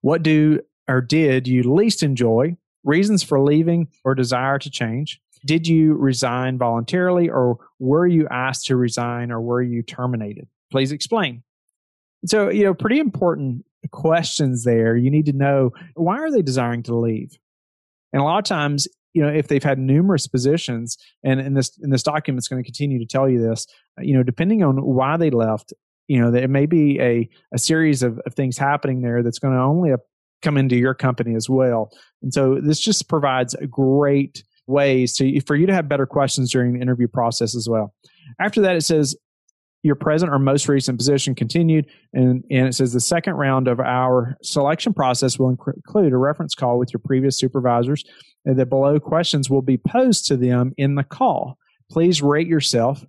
What 0.02 0.22
do 0.22 0.60
or 0.88 1.00
did 1.00 1.48
you 1.48 1.74
least 1.74 2.02
enjoy? 2.02 2.56
Reasons 2.84 3.22
for 3.22 3.40
leaving 3.40 3.88
or 4.04 4.14
desire 4.14 4.58
to 4.58 4.70
change? 4.70 5.20
Did 5.44 5.66
you 5.66 5.94
resign 5.94 6.58
voluntarily 6.58 7.28
or 7.28 7.58
were 7.78 8.06
you 8.06 8.28
asked 8.30 8.66
to 8.66 8.76
resign 8.76 9.30
or 9.30 9.40
were 9.40 9.62
you 9.62 9.82
terminated? 9.82 10.48
Please 10.70 10.92
explain. 10.92 11.42
So, 12.26 12.50
you 12.50 12.64
know, 12.64 12.74
pretty 12.74 12.98
important 12.98 13.64
questions 13.90 14.64
there. 14.64 14.96
You 14.96 15.10
need 15.10 15.26
to 15.26 15.32
know 15.32 15.70
why 15.94 16.18
are 16.18 16.30
they 16.30 16.42
desiring 16.42 16.82
to 16.84 16.94
leave? 16.94 17.38
And 18.12 18.20
a 18.20 18.24
lot 18.24 18.38
of 18.38 18.44
times, 18.44 18.86
you 19.14 19.22
know, 19.22 19.28
if 19.28 19.48
they've 19.48 19.62
had 19.62 19.78
numerous 19.78 20.26
positions, 20.26 20.96
and 21.24 21.40
in 21.40 21.54
this 21.54 21.76
in 21.82 21.90
this 21.90 22.02
document, 22.02 22.38
it's 22.38 22.48
going 22.48 22.62
to 22.62 22.66
continue 22.66 22.98
to 22.98 23.06
tell 23.06 23.28
you 23.28 23.40
this. 23.40 23.66
You 23.98 24.16
know, 24.16 24.22
depending 24.22 24.62
on 24.62 24.84
why 24.84 25.16
they 25.16 25.30
left, 25.30 25.72
you 26.06 26.20
know, 26.20 26.30
there 26.30 26.46
may 26.46 26.66
be 26.66 27.00
a 27.00 27.28
a 27.52 27.58
series 27.58 28.02
of, 28.02 28.18
of 28.26 28.34
things 28.34 28.58
happening 28.58 29.00
there 29.00 29.22
that's 29.22 29.38
going 29.38 29.54
to 29.54 29.60
only 29.60 29.92
come 30.42 30.56
into 30.56 30.76
your 30.76 30.94
company 30.94 31.34
as 31.34 31.48
well. 31.48 31.90
And 32.22 32.32
so 32.32 32.60
this 32.60 32.80
just 32.80 33.08
provides 33.08 33.54
a 33.54 33.66
great 33.66 34.44
ways 34.70 35.14
to 35.16 35.40
for 35.42 35.56
you 35.56 35.66
to 35.66 35.74
have 35.74 35.88
better 35.88 36.06
questions 36.06 36.50
during 36.50 36.74
the 36.74 36.80
interview 36.80 37.08
process 37.08 37.54
as 37.54 37.68
well. 37.68 37.94
After 38.40 38.60
that, 38.62 38.76
it 38.76 38.82
says 38.82 39.16
your 39.82 39.94
present 39.94 40.30
or 40.30 40.38
most 40.38 40.68
recent 40.68 40.98
position 40.98 41.34
continued. 41.34 41.86
And, 42.12 42.44
and 42.50 42.68
it 42.68 42.74
says 42.74 42.92
the 42.92 43.00
second 43.00 43.34
round 43.34 43.66
of 43.66 43.80
our 43.80 44.36
selection 44.42 44.92
process 44.92 45.38
will 45.38 45.48
include 45.48 46.12
a 46.12 46.16
reference 46.16 46.54
call 46.54 46.78
with 46.78 46.92
your 46.92 47.00
previous 47.04 47.38
supervisors. 47.38 48.04
And 48.44 48.58
the 48.58 48.66
below 48.66 49.00
questions 49.00 49.48
will 49.48 49.62
be 49.62 49.78
posed 49.78 50.26
to 50.26 50.36
them 50.36 50.74
in 50.76 50.96
the 50.96 51.04
call. 51.04 51.58
Please 51.90 52.22
rate 52.22 52.46
yourself 52.46 53.04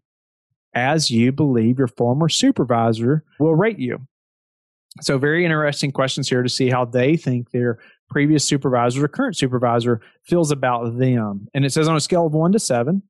as 0.73 1.11
you 1.11 1.31
believe 1.31 1.77
your 1.77 1.87
former 1.87 2.29
supervisor 2.29 3.23
will 3.39 3.55
rate 3.55 3.79
you. 3.79 4.07
So, 5.01 5.17
very 5.17 5.45
interesting 5.45 5.91
questions 5.91 6.27
here 6.27 6.43
to 6.43 6.49
see 6.49 6.69
how 6.69 6.83
they 6.83 7.15
think 7.15 7.51
their 7.51 7.79
previous 8.11 8.45
supervisor 8.45 9.03
or 9.03 9.07
current 9.07 9.37
supervisor 9.37 10.01
feels 10.23 10.51
about 10.51 10.99
them. 10.99 11.47
And 11.53 11.65
it 11.65 11.71
says 11.71 11.87
on 11.87 11.95
a 11.95 12.01
scale 12.01 12.27
of 12.27 12.33
one 12.33 12.51
to 12.51 12.59
seven, 12.59 13.01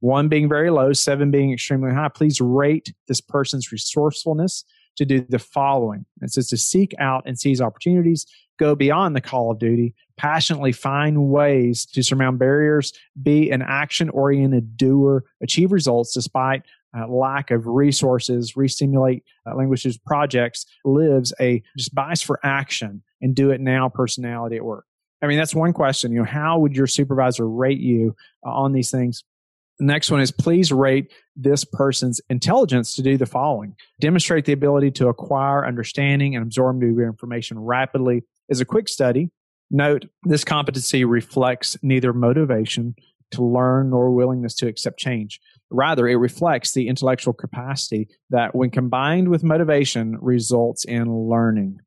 one 0.00 0.28
being 0.28 0.48
very 0.48 0.70
low, 0.70 0.92
seven 0.92 1.30
being 1.30 1.52
extremely 1.52 1.92
high. 1.92 2.08
Please 2.08 2.40
rate 2.40 2.92
this 3.06 3.20
person's 3.20 3.70
resourcefulness 3.70 4.64
to 4.96 5.04
do 5.04 5.20
the 5.28 5.38
following. 5.38 6.04
It 6.20 6.32
says 6.32 6.48
to 6.48 6.56
seek 6.56 6.92
out 6.98 7.22
and 7.26 7.38
seize 7.38 7.60
opportunities, 7.60 8.26
go 8.58 8.74
beyond 8.74 9.14
the 9.14 9.20
call 9.20 9.52
of 9.52 9.60
duty, 9.60 9.94
passionately 10.16 10.72
find 10.72 11.28
ways 11.30 11.86
to 11.86 12.02
surmount 12.02 12.38
barriers, 12.38 12.92
be 13.22 13.50
an 13.50 13.62
action 13.62 14.10
oriented 14.10 14.76
doer, 14.76 15.24
achieve 15.40 15.70
results 15.70 16.12
despite 16.12 16.62
uh, 16.96 17.06
lack 17.08 17.50
of 17.50 17.66
resources, 17.66 18.54
restimulate 18.54 19.22
uh, 19.46 19.54
languages 19.54 19.96
projects, 19.98 20.66
lives 20.84 21.32
a 21.40 21.62
just 21.76 21.94
bias 21.94 22.22
for 22.22 22.40
action 22.42 23.02
and 23.20 23.34
do 23.34 23.50
it 23.50 23.60
now 23.60 23.88
personality 23.88 24.56
at 24.56 24.64
work. 24.64 24.84
I 25.22 25.26
mean, 25.26 25.38
that's 25.38 25.54
one 25.54 25.72
question. 25.72 26.12
You 26.12 26.20
know, 26.20 26.24
how 26.24 26.58
would 26.58 26.74
your 26.74 26.86
supervisor 26.86 27.48
rate 27.48 27.80
you 27.80 28.16
uh, 28.46 28.50
on 28.50 28.72
these 28.72 28.90
things? 28.90 29.22
The 29.78 29.86
next 29.86 30.10
one 30.10 30.20
is 30.20 30.30
please 30.30 30.72
rate 30.72 31.10
this 31.36 31.64
person's 31.64 32.20
intelligence 32.28 32.94
to 32.96 33.02
do 33.02 33.16
the 33.16 33.24
following 33.24 33.74
demonstrate 33.98 34.44
the 34.44 34.52
ability 34.52 34.90
to 34.90 35.08
acquire 35.08 35.66
understanding 35.66 36.36
and 36.36 36.42
absorb 36.42 36.76
new 36.76 37.00
information 37.00 37.58
rapidly 37.58 38.22
is 38.50 38.60
a 38.60 38.66
quick 38.66 38.88
study. 38.88 39.30
Note 39.70 40.06
this 40.24 40.44
competency 40.44 41.04
reflects 41.04 41.78
neither 41.82 42.12
motivation 42.12 42.94
to 43.30 43.44
learn 43.44 43.90
nor 43.90 44.10
willingness 44.10 44.54
to 44.56 44.66
accept 44.66 44.98
change. 44.98 45.40
Rather, 45.70 46.08
it 46.08 46.16
reflects 46.16 46.72
the 46.72 46.88
intellectual 46.88 47.32
capacity 47.32 48.08
that, 48.30 48.54
when 48.54 48.70
combined 48.70 49.28
with 49.28 49.44
motivation, 49.44 50.18
results 50.20 50.84
in 50.84 51.28
learning. 51.28 51.80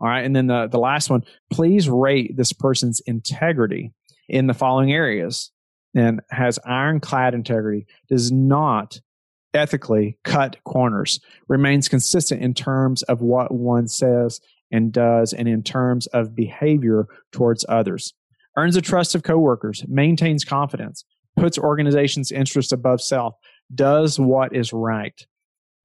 All 0.00 0.08
right. 0.08 0.24
And 0.24 0.34
then 0.34 0.46
the, 0.46 0.68
the 0.68 0.78
last 0.78 1.10
one, 1.10 1.24
please 1.50 1.88
rate 1.88 2.36
this 2.36 2.52
person's 2.52 3.00
integrity 3.00 3.92
in 4.28 4.46
the 4.46 4.54
following 4.54 4.92
areas 4.92 5.50
and 5.94 6.20
has 6.30 6.58
ironclad 6.64 7.34
integrity, 7.34 7.86
does 8.08 8.30
not 8.30 9.00
ethically 9.54 10.18
cut 10.24 10.56
corners, 10.64 11.20
remains 11.48 11.88
consistent 11.88 12.42
in 12.42 12.54
terms 12.54 13.02
of 13.04 13.22
what 13.22 13.52
one 13.52 13.88
says 13.88 14.40
and 14.70 14.92
does, 14.92 15.32
and 15.32 15.48
in 15.48 15.62
terms 15.62 16.06
of 16.08 16.36
behavior 16.36 17.06
towards 17.32 17.64
others, 17.68 18.12
earns 18.56 18.74
the 18.74 18.82
trust 18.82 19.14
of 19.14 19.22
coworkers, 19.22 19.84
maintains 19.88 20.44
confidence, 20.44 21.04
puts 21.38 21.58
organization's 21.58 22.30
interests 22.30 22.72
above 22.72 23.00
self, 23.00 23.34
does 23.74 24.18
what 24.18 24.54
is 24.54 24.72
right, 24.72 25.26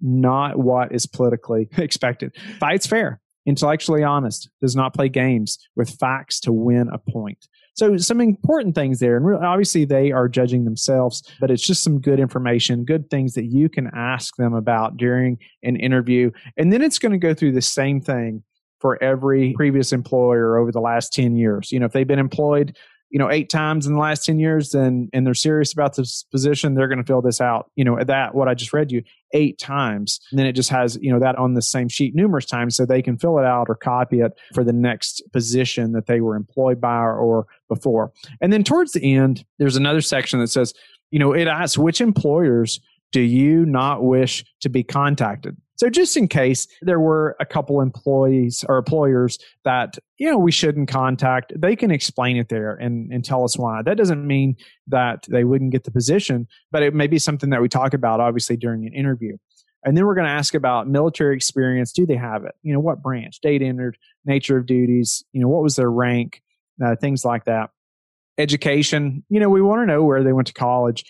not 0.01 0.57
what 0.57 0.91
is 0.91 1.05
politically 1.05 1.69
expected, 1.77 2.35
fights 2.59 2.87
fair, 2.87 3.19
intellectually 3.45 4.03
honest, 4.03 4.49
does 4.61 4.75
not 4.75 4.93
play 4.93 5.09
games 5.09 5.57
with 5.75 5.89
facts 5.89 6.39
to 6.41 6.51
win 6.51 6.89
a 6.89 6.97
point. 6.97 7.47
So 7.75 7.97
some 7.97 8.21
important 8.21 8.75
things 8.75 8.99
there, 8.99 9.17
and 9.17 9.25
really, 9.25 9.43
obviously 9.43 9.83
they 9.83 10.11
are 10.11 10.29
judging 10.29 10.63
themselves, 10.63 11.23
but 11.39 11.49
it's 11.49 11.65
just 11.65 11.83
some 11.83 11.99
good 11.99 12.19
information, 12.19 12.85
good 12.85 13.09
things 13.09 13.33
that 13.33 13.45
you 13.45 13.67
can 13.67 13.89
ask 13.95 14.35
them 14.35 14.53
about 14.53 14.97
during 14.97 15.39
an 15.63 15.75
interview, 15.77 16.29
and 16.55 16.71
then 16.71 16.83
it's 16.83 16.99
going 16.99 17.13
to 17.13 17.17
go 17.17 17.33
through 17.33 17.53
the 17.53 17.61
same 17.61 17.99
thing 17.99 18.43
for 18.79 19.01
every 19.01 19.53
previous 19.53 19.93
employer 19.93 20.57
over 20.57 20.71
the 20.71 20.81
last 20.81 21.13
10 21.13 21.37
years. 21.37 21.71
You 21.71 21.79
know, 21.79 21.85
if 21.85 21.93
they've 21.93 22.05
been 22.05 22.19
employed 22.19 22.75
you 23.13 23.19
know 23.19 23.29
eight 23.29 23.47
times 23.47 23.85
in 23.85 23.93
the 23.93 23.99
last 23.99 24.25
10 24.25 24.39
years 24.39 24.73
and 24.73 25.07
and 25.13 25.25
they're 25.25 25.35
serious 25.35 25.71
about 25.71 25.95
this 25.95 26.23
position 26.31 26.73
they're 26.73 26.87
going 26.87 26.97
to 26.97 27.05
fill 27.05 27.21
this 27.21 27.39
out. 27.39 27.69
You 27.75 27.85
know 27.85 28.03
that 28.03 28.33
what 28.35 28.49
i 28.49 28.55
just 28.55 28.73
read 28.73 28.91
you 28.91 29.03
eight 29.33 29.57
times. 29.59 30.19
And 30.31 30.39
then 30.39 30.47
it 30.47 30.53
just 30.53 30.71
has 30.71 30.97
you 30.99 31.11
know 31.11 31.19
that 31.19 31.37
on 31.37 31.53
the 31.53 31.61
same 31.61 31.87
sheet 31.87 32.15
numerous 32.15 32.45
times 32.45 32.75
so 32.75 32.85
they 32.85 33.03
can 33.03 33.17
fill 33.17 33.37
it 33.37 33.45
out 33.45 33.67
or 33.69 33.75
copy 33.75 34.19
it 34.19 34.33
for 34.53 34.63
the 34.63 34.73
next 34.73 35.21
position 35.31 35.93
that 35.93 36.07
they 36.07 36.21
were 36.21 36.35
employed 36.35 36.81
by 36.81 36.97
or, 36.97 37.15
or 37.15 37.47
before. 37.69 38.11
And 38.41 38.51
then 38.51 38.63
towards 38.63 38.93
the 38.93 39.15
end 39.15 39.45
there's 39.59 39.77
another 39.77 40.01
section 40.01 40.39
that 40.39 40.47
says 40.47 40.73
you 41.11 41.19
know 41.19 41.33
it 41.33 41.47
asks 41.47 41.77
which 41.77 42.01
employers 42.01 42.81
do 43.11 43.21
you 43.21 43.63
not 43.63 44.03
wish 44.03 44.43
to 44.61 44.69
be 44.69 44.83
contacted 44.83 45.55
so 45.75 45.89
just 45.89 46.15
in 46.15 46.27
case 46.27 46.67
there 46.81 46.99
were 46.99 47.35
a 47.39 47.45
couple 47.45 47.81
employees 47.81 48.63
or 48.67 48.77
employers 48.77 49.39
that, 49.63 49.97
you 50.17 50.29
know, 50.29 50.37
we 50.37 50.51
shouldn't 50.51 50.89
contact, 50.89 51.51
they 51.55 51.75
can 51.75 51.91
explain 51.91 52.37
it 52.37 52.49
there 52.49 52.75
and, 52.75 53.11
and 53.11 53.25
tell 53.25 53.43
us 53.43 53.57
why. 53.57 53.81
That 53.81 53.97
doesn't 53.97 54.25
mean 54.25 54.55
that 54.87 55.25
they 55.29 55.43
wouldn't 55.43 55.71
get 55.71 55.83
the 55.83 55.91
position, 55.91 56.47
but 56.71 56.83
it 56.83 56.93
may 56.93 57.07
be 57.07 57.19
something 57.19 57.49
that 57.49 57.61
we 57.61 57.69
talk 57.69 57.93
about 57.93 58.19
obviously 58.19 58.57
during 58.57 58.85
an 58.85 58.93
interview. 58.93 59.37
And 59.85 59.97
then 59.97 60.05
we're 60.05 60.15
going 60.15 60.27
to 60.27 60.31
ask 60.31 60.53
about 60.53 60.87
military 60.87 61.35
experience. 61.35 61.91
Do 61.91 62.05
they 62.05 62.15
have 62.15 62.45
it? 62.45 62.55
You 62.61 62.73
know, 62.73 62.79
what 62.79 63.01
branch, 63.01 63.41
date 63.41 63.61
entered, 63.61 63.97
nature 64.25 64.57
of 64.57 64.65
duties, 64.65 65.25
you 65.33 65.41
know, 65.41 65.49
what 65.49 65.63
was 65.63 65.75
their 65.75 65.91
rank, 65.91 66.41
uh, 66.83 66.95
things 66.95 67.25
like 67.25 67.45
that 67.45 67.69
education. 68.37 69.23
You 69.29 69.39
know 69.39 69.49
we 69.49 69.61
want 69.61 69.81
to 69.81 69.85
know 69.85 70.03
where 70.03 70.23
they 70.23 70.33
went 70.33 70.47
to 70.47 70.53
college. 70.53 71.05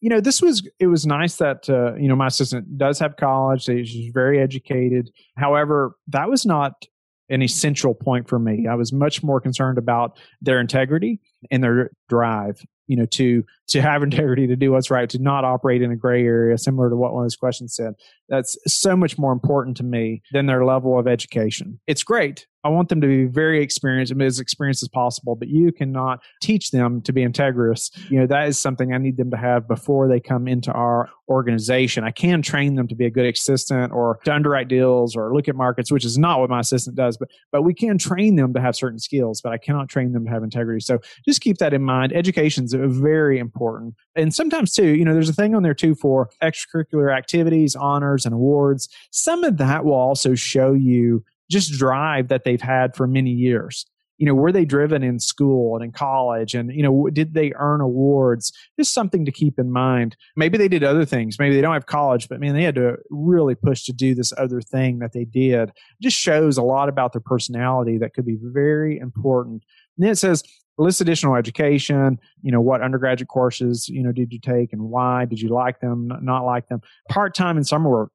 You 0.00 0.10
know 0.10 0.20
this 0.20 0.40
was 0.40 0.68
it 0.78 0.86
was 0.86 1.06
nice 1.06 1.36
that 1.36 1.68
uh, 1.68 1.94
you 1.94 2.08
know 2.08 2.16
my 2.16 2.28
assistant 2.28 2.78
does 2.78 2.98
have 2.98 3.16
college. 3.16 3.64
She's 3.64 4.12
very 4.12 4.40
educated. 4.40 5.10
However 5.36 5.96
that 6.08 6.28
was 6.28 6.46
not 6.46 6.84
an 7.30 7.42
essential 7.42 7.94
point 7.94 8.28
for 8.28 8.38
me. 8.38 8.66
I 8.66 8.74
was 8.74 8.92
much 8.92 9.22
more 9.22 9.40
concerned 9.40 9.76
about 9.76 10.18
their 10.40 10.60
integrity 10.60 11.20
and 11.50 11.62
their 11.62 11.90
drive 12.08 12.60
you 12.86 12.96
know 12.96 13.06
to 13.06 13.44
to 13.68 13.80
have 13.80 14.02
integrity 14.02 14.46
to 14.46 14.56
do 14.56 14.72
what's 14.72 14.90
right 14.90 15.10
to 15.10 15.18
not 15.18 15.44
operate 15.44 15.82
in 15.82 15.92
a 15.92 15.96
gray 15.96 16.24
area 16.24 16.56
similar 16.58 16.90
to 16.90 16.96
what 16.96 17.12
one 17.12 17.22
of 17.22 17.24
those 17.24 17.36
questions 17.36 17.74
said 17.74 17.94
that's 18.28 18.56
so 18.66 18.96
much 18.96 19.18
more 19.18 19.32
important 19.32 19.76
to 19.76 19.84
me 19.84 20.22
than 20.32 20.46
their 20.46 20.64
level 20.64 20.98
of 20.98 21.06
education 21.06 21.78
it's 21.86 22.02
great 22.02 22.46
I 22.64 22.70
want 22.70 22.88
them 22.88 23.00
to 23.00 23.06
be 23.06 23.24
very 23.24 23.62
experienced 23.62 24.10
and 24.10 24.20
as 24.20 24.40
experienced 24.40 24.82
as 24.82 24.88
possible, 24.88 25.36
but 25.36 25.48
you 25.48 25.70
cannot 25.70 26.20
teach 26.42 26.70
them 26.70 27.00
to 27.02 27.12
be 27.12 27.24
integrous. 27.24 27.90
You 28.10 28.20
know, 28.20 28.26
that 28.26 28.48
is 28.48 28.58
something 28.58 28.92
I 28.92 28.98
need 28.98 29.16
them 29.16 29.30
to 29.30 29.36
have 29.36 29.68
before 29.68 30.08
they 30.08 30.18
come 30.18 30.48
into 30.48 30.72
our 30.72 31.08
organization. 31.28 32.02
I 32.02 32.10
can 32.10 32.42
train 32.42 32.74
them 32.74 32.88
to 32.88 32.96
be 32.96 33.06
a 33.06 33.10
good 33.10 33.26
assistant 33.26 33.92
or 33.92 34.18
to 34.24 34.34
underwrite 34.34 34.68
deals 34.68 35.14
or 35.14 35.32
look 35.34 35.48
at 35.48 35.54
markets, 35.54 35.92
which 35.92 36.04
is 36.04 36.18
not 36.18 36.40
what 36.40 36.50
my 36.50 36.60
assistant 36.60 36.96
does, 36.96 37.16
but 37.16 37.28
but 37.52 37.62
we 37.62 37.74
can 37.74 37.96
train 37.96 38.34
them 38.34 38.52
to 38.54 38.60
have 38.60 38.74
certain 38.74 38.98
skills, 38.98 39.40
but 39.40 39.52
I 39.52 39.58
cannot 39.58 39.88
train 39.88 40.12
them 40.12 40.24
to 40.24 40.30
have 40.30 40.42
integrity. 40.42 40.80
So 40.80 40.98
just 41.28 41.42
keep 41.42 41.58
that 41.58 41.74
in 41.74 41.82
mind. 41.82 42.12
Education 42.14 42.64
is 42.64 42.74
very 42.74 43.38
important. 43.38 43.94
And 44.16 44.34
sometimes 44.34 44.72
too, 44.72 44.88
you 44.88 45.04
know, 45.04 45.12
there's 45.12 45.28
a 45.28 45.34
thing 45.34 45.54
on 45.54 45.62
there 45.62 45.74
too 45.74 45.94
for 45.94 46.30
extracurricular 46.42 47.14
activities, 47.14 47.76
honors 47.76 48.24
and 48.24 48.34
awards. 48.34 48.88
Some 49.10 49.44
of 49.44 49.58
that 49.58 49.84
will 49.84 49.92
also 49.92 50.34
show 50.34 50.72
you 50.72 51.22
just 51.50 51.72
drive 51.72 52.28
that 52.28 52.44
they've 52.44 52.60
had 52.60 52.96
for 52.96 53.06
many 53.06 53.30
years. 53.30 53.84
You 54.16 54.26
know 54.26 54.34
were 54.34 54.50
they 54.50 54.64
driven 54.64 55.04
in 55.04 55.20
school 55.20 55.76
and 55.76 55.84
in 55.84 55.92
college? 55.92 56.52
And 56.52 56.72
you 56.74 56.82
know 56.82 57.08
did 57.12 57.34
they 57.34 57.52
earn 57.54 57.80
awards? 57.80 58.52
Just 58.76 58.92
something 58.92 59.24
to 59.24 59.30
keep 59.30 59.60
in 59.60 59.70
mind. 59.70 60.16
Maybe 60.34 60.58
they 60.58 60.66
did 60.66 60.82
other 60.82 61.04
things. 61.04 61.38
Maybe 61.38 61.54
they 61.54 61.60
don't 61.60 61.74
have 61.74 61.86
college 61.86 62.28
but 62.28 62.40
man 62.40 62.54
they 62.54 62.64
had 62.64 62.74
to 62.74 62.96
really 63.10 63.54
push 63.54 63.84
to 63.84 63.92
do 63.92 64.16
this 64.16 64.32
other 64.36 64.60
thing 64.60 64.98
that 64.98 65.12
they 65.12 65.24
did. 65.24 65.68
It 65.68 65.74
just 66.02 66.16
shows 66.16 66.58
a 66.58 66.62
lot 66.62 66.88
about 66.88 67.12
their 67.12 67.20
personality 67.20 67.96
that 67.98 68.12
could 68.12 68.26
be 68.26 68.38
very 68.42 68.98
important. 68.98 69.62
And 69.96 70.04
then 70.04 70.10
it 70.10 70.18
says 70.18 70.42
list 70.78 71.00
additional 71.00 71.34
education. 71.34 72.18
You 72.42 72.52
know, 72.52 72.60
what 72.60 72.82
undergraduate 72.82 73.28
courses 73.28 73.88
you 73.88 74.02
know 74.02 74.12
did 74.12 74.32
you 74.32 74.38
take 74.38 74.72
and 74.72 74.82
why? 74.82 75.24
Did 75.24 75.40
you 75.40 75.48
like 75.48 75.80
them? 75.80 76.12
Not 76.22 76.44
like 76.44 76.68
them? 76.68 76.80
Part 77.08 77.34
time 77.34 77.56
and 77.56 77.66
summer 77.66 77.90
work. 77.90 78.12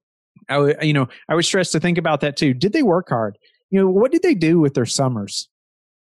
I 0.49 0.57
would, 0.57 0.77
you 0.81 0.93
know, 0.93 1.07
I 1.29 1.35
was 1.35 1.45
stressed 1.45 1.71
to 1.73 1.79
think 1.79 1.97
about 1.97 2.21
that 2.21 2.37
too. 2.37 2.53
Did 2.53 2.73
they 2.73 2.83
work 2.83 3.09
hard? 3.09 3.37
You 3.69 3.79
know, 3.79 3.89
what 3.89 4.11
did 4.11 4.23
they 4.23 4.35
do 4.35 4.59
with 4.59 4.73
their 4.73 4.85
summers? 4.85 5.47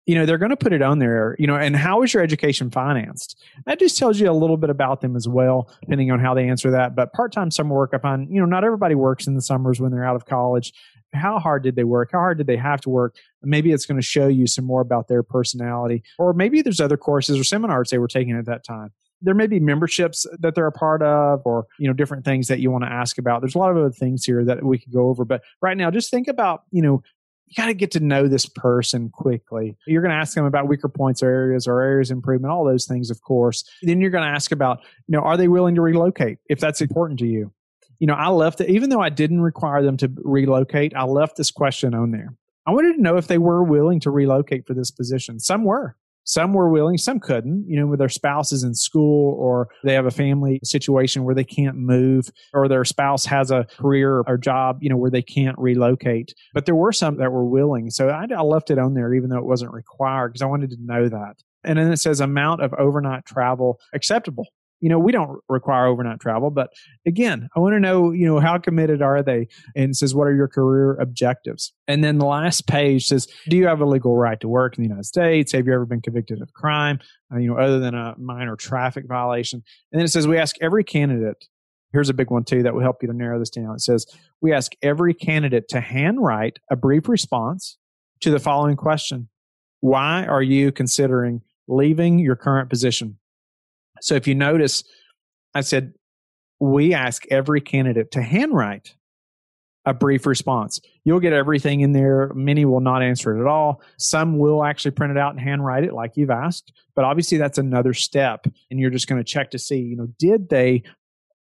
you 0.05 0.15
know 0.15 0.25
they're 0.25 0.37
going 0.37 0.49
to 0.49 0.57
put 0.57 0.73
it 0.73 0.81
on 0.81 0.99
there 0.99 1.35
you 1.39 1.47
know 1.47 1.55
and 1.55 1.75
how 1.75 2.01
is 2.03 2.13
your 2.13 2.21
education 2.21 2.69
financed 2.69 3.41
that 3.65 3.79
just 3.79 3.97
tells 3.97 4.19
you 4.19 4.29
a 4.29 4.33
little 4.33 4.57
bit 4.57 4.69
about 4.69 5.01
them 5.01 5.15
as 5.15 5.27
well 5.27 5.69
depending 5.81 6.11
on 6.11 6.19
how 6.19 6.33
they 6.33 6.47
answer 6.47 6.71
that 6.71 6.95
but 6.95 7.13
part-time 7.13 7.49
summer 7.49 7.75
work 7.75 7.91
i 7.93 7.97
find 7.97 8.29
you 8.29 8.39
know 8.39 8.45
not 8.45 8.63
everybody 8.63 8.95
works 8.95 9.27
in 9.27 9.35
the 9.35 9.41
summers 9.41 9.79
when 9.79 9.91
they're 9.91 10.05
out 10.05 10.15
of 10.15 10.25
college 10.25 10.73
how 11.13 11.39
hard 11.39 11.63
did 11.63 11.76
they 11.76 11.84
work 11.84 12.10
how 12.12 12.19
hard 12.19 12.38
did 12.38 12.47
they 12.47 12.58
have 12.58 12.82
to 12.82 12.89
work 12.89 13.15
maybe 13.41 13.71
it's 13.71 13.86
going 13.86 13.99
to 13.99 14.06
show 14.06 14.28
you 14.28 14.47
some 14.47 14.65
more 14.65 14.82
about 14.82 15.08
their 15.08 15.23
personality 15.23 16.04
or 16.17 16.34
maybe 16.34 16.62
there's 16.62 16.82
other 16.82 16.97
courses 16.97 17.39
or 17.39 17.43
seminars 17.43 17.89
they 17.89 17.97
were 17.97 18.08
taking 18.08 18.36
at 18.36 18.45
that 18.45 18.63
time 18.63 18.91
there 19.21 19.34
may 19.34 19.47
be 19.47 19.60
memberships 19.60 20.26
that 20.39 20.54
they're 20.54 20.67
a 20.67 20.71
part 20.71 21.02
of 21.02 21.41
or 21.45 21.65
you 21.80 21.88
know 21.88 21.93
different 21.93 22.26
things 22.26 22.47
that 22.47 22.60
you 22.60 22.69
want 22.69 22.84
to 22.84 22.91
ask 22.91 23.17
about 23.17 23.41
there's 23.41 23.56
a 23.56 23.60
lot 23.60 23.71
of 23.71 23.78
other 23.78 23.91
things 23.91 24.26
here 24.26 24.43
that 24.43 24.63
we 24.63 24.78
could 24.78 24.91
go 24.91 25.10
over 25.10 25.26
but 25.26 25.41
right 25.62 25.78
now 25.78 25.89
just 25.89 26.12
think 26.12 26.28
about 26.28 26.63
you 26.71 26.82
know 26.82 27.02
you 27.54 27.62
got 27.62 27.67
to 27.67 27.73
get 27.73 27.91
to 27.91 27.99
know 27.99 28.28
this 28.28 28.47
person 28.47 29.10
quickly. 29.10 29.78
You're 29.86 30.02
going 30.02 30.13
to 30.13 30.17
ask 30.17 30.34
them 30.34 30.45
about 30.45 30.67
weaker 30.67 30.89
points 30.89 31.21
or 31.21 31.30
areas 31.30 31.67
or 31.67 31.82
areas 31.82 32.10
of 32.10 32.17
improvement, 32.17 32.52
all 32.52 32.65
those 32.65 32.86
things, 32.86 33.12
of 33.12 33.21
course. 33.21 33.63
Then 33.84 34.02
you're 34.02 34.10
going 34.10 34.23
to 34.23 34.30
ask 34.30 34.52
about, 34.52 34.80
you 35.08 35.12
know, 35.15 35.19
are 35.19 35.38
they 35.38 35.47
willing 35.47 35.76
to 35.76 35.82
relocate 35.82 36.39
if 36.49 36.60
that's 36.60 36.82
important 36.82 37.19
to 37.19 37.28
you? 37.28 37.52
You 37.99 38.08
know, 38.08 38.13
I 38.13 38.29
left 38.29 38.62
it, 38.62 38.69
even 38.69 38.89
though 38.89 39.01
I 39.01 39.10
didn't 39.10 39.41
require 39.41 39.84
them 39.84 39.97
to 39.97 40.12
relocate, 40.17 40.93
I 40.95 41.03
left 41.03 41.38
this 41.38 41.51
question 41.51 41.93
on 41.93 42.12
there. 42.12 42.36
I 42.65 42.71
wanted 42.71 42.93
to 42.93 43.01
know 43.01 43.17
if 43.17 43.27
they 43.27 43.38
were 43.38 43.63
willing 43.63 43.99
to 44.01 44.12
relocate 44.12 44.65
for 44.65 44.73
this 44.73 44.91
position. 44.91 45.39
Some 45.39 45.63
were. 45.63 45.97
Some 46.25 46.53
were 46.53 46.69
willing, 46.69 46.97
some 46.97 47.19
couldn't, 47.19 47.65
you 47.67 47.77
know, 47.77 47.86
with 47.86 47.99
their 47.99 48.08
spouses 48.08 48.63
in 48.63 48.75
school 48.75 49.36
or 49.38 49.67
they 49.84 49.93
have 49.93 50.06
a 50.06 50.12
family 50.12 50.62
situation 50.63 51.25
where 51.25 51.36
they 51.36 51.43
can't 51.43 51.75
move 51.75 52.29
or 52.53 52.69
their 52.69 52.86
spouse 52.86 53.25
has 53.25 53.51
a 53.51 53.67
career 53.77 54.23
or 54.25 54.38
job, 54.38 54.77
you 54.82 54.89
know, 54.89 54.95
where 54.95 55.12
they 55.12 55.21
can't 55.21 55.58
relocate. 55.60 56.34
But 56.53 56.65
there 56.65 56.75
were 56.75 56.93
some 56.93 57.17
that 57.17 57.34
were 57.34 57.45
willing. 57.45 57.89
So 57.89 58.08
I, 58.08 58.25
I 58.34 58.41
left 58.41 58.71
it 58.71 58.79
on 58.79 58.93
there 58.93 59.13
even 59.13 59.29
though 59.29 59.38
it 59.38 59.45
wasn't 59.45 59.73
required 59.73 60.29
because 60.29 60.41
I 60.41 60.47
wanted 60.47 60.69
to 60.69 60.77
know 60.79 61.10
that. 61.10 61.36
And 61.65 61.77
then 61.77 61.91
it 61.91 61.97
says 61.97 62.21
amount 62.21 62.62
of 62.62 62.73
overnight 62.75 63.25
travel 63.25 63.79
acceptable 63.93 64.47
you 64.83 64.89
know, 64.89 64.99
we 64.99 65.13
don't 65.13 65.39
require 65.47 65.85
overnight 65.85 66.19
travel, 66.19 66.51
but 66.51 66.73
again, 67.05 67.47
I 67.55 67.61
want 67.61 67.73
to 67.73 67.79
know, 67.79 68.11
you 68.11 68.25
know, 68.25 68.41
how 68.41 68.57
committed 68.57 69.01
are 69.01 69.23
they? 69.23 69.47
And 69.77 69.95
says, 69.95 70.13
what 70.13 70.27
are 70.27 70.35
your 70.35 70.49
career 70.49 70.95
objectives? 70.95 71.71
And 71.87 72.03
then 72.03 72.17
the 72.17 72.25
last 72.25 72.67
page 72.67 73.07
says, 73.07 73.25
do 73.47 73.55
you 73.55 73.65
have 73.65 73.79
a 73.79 73.85
legal 73.85 74.17
right 74.17 74.37
to 74.41 74.49
work 74.49 74.77
in 74.77 74.83
the 74.83 74.89
United 74.89 75.05
States? 75.05 75.53
Have 75.53 75.67
you 75.67 75.73
ever 75.73 75.85
been 75.85 76.01
convicted 76.01 76.41
of 76.41 76.51
crime, 76.51 76.99
uh, 77.33 77.37
you 77.37 77.47
know, 77.47 77.57
other 77.57 77.79
than 77.79 77.95
a 77.95 78.13
minor 78.17 78.57
traffic 78.57 79.05
violation? 79.07 79.63
And 79.93 79.99
then 79.99 80.03
it 80.03 80.09
says, 80.09 80.27
we 80.27 80.37
ask 80.37 80.57
every 80.59 80.83
candidate, 80.83 81.45
here's 81.93 82.09
a 82.09 82.13
big 82.13 82.29
one 82.29 82.43
too 82.43 82.63
that 82.63 82.73
will 82.73 82.81
help 82.81 82.97
you 83.01 83.07
to 83.07 83.13
narrow 83.13 83.39
this 83.39 83.51
down. 83.51 83.75
It 83.75 83.81
says, 83.81 84.05
we 84.41 84.51
ask 84.51 84.73
every 84.81 85.13
candidate 85.13 85.69
to 85.69 85.79
handwrite 85.79 86.59
a 86.69 86.75
brief 86.75 87.07
response 87.07 87.77
to 88.19 88.31
the 88.31 88.39
following 88.39 88.75
question 88.75 89.29
Why 89.79 90.25
are 90.25 90.43
you 90.43 90.73
considering 90.73 91.41
leaving 91.69 92.19
your 92.19 92.35
current 92.35 92.69
position? 92.69 93.17
So 94.01 94.15
if 94.15 94.27
you 94.27 94.36
notice, 94.36 94.84
I 95.53 95.62
said, 95.62 95.93
we 96.60 96.93
ask 96.93 97.25
every 97.29 97.62
candidate 97.62 98.12
to 98.12 98.21
handwrite 98.21 98.95
a 99.86 99.93
brief 99.93 100.25
response. 100.25 100.79
You'll 101.03 101.19
get 101.19 101.34
everything 101.34 101.82
in 101.82 101.91
there. 101.91 102.32
Many 102.34 102.63
will 102.63 102.79
not 102.79 103.03
answer 103.03 103.36
it 103.36 103.41
at 103.41 103.47
all. 103.47 103.82
Some 103.97 104.38
will 104.38 104.63
actually 104.63 104.91
print 104.91 105.12
it 105.12 105.17
out 105.17 105.32
and 105.32 105.41
handwrite 105.41 105.84
it 105.84 105.93
like 105.93 106.15
you've 106.15 106.29
asked. 106.29 106.71
But 106.95 107.03
obviously 107.03 107.38
that's 107.38 107.58
another 107.58 107.93
step. 107.93 108.45
And 108.71 108.79
you're 108.79 108.89
just 108.89 109.08
going 109.08 109.19
to 109.19 109.29
check 109.29 109.51
to 109.51 109.60
see, 109.60 109.79
you 109.79 109.97
know, 109.97 110.08
did 110.17 110.49
they 110.49 110.84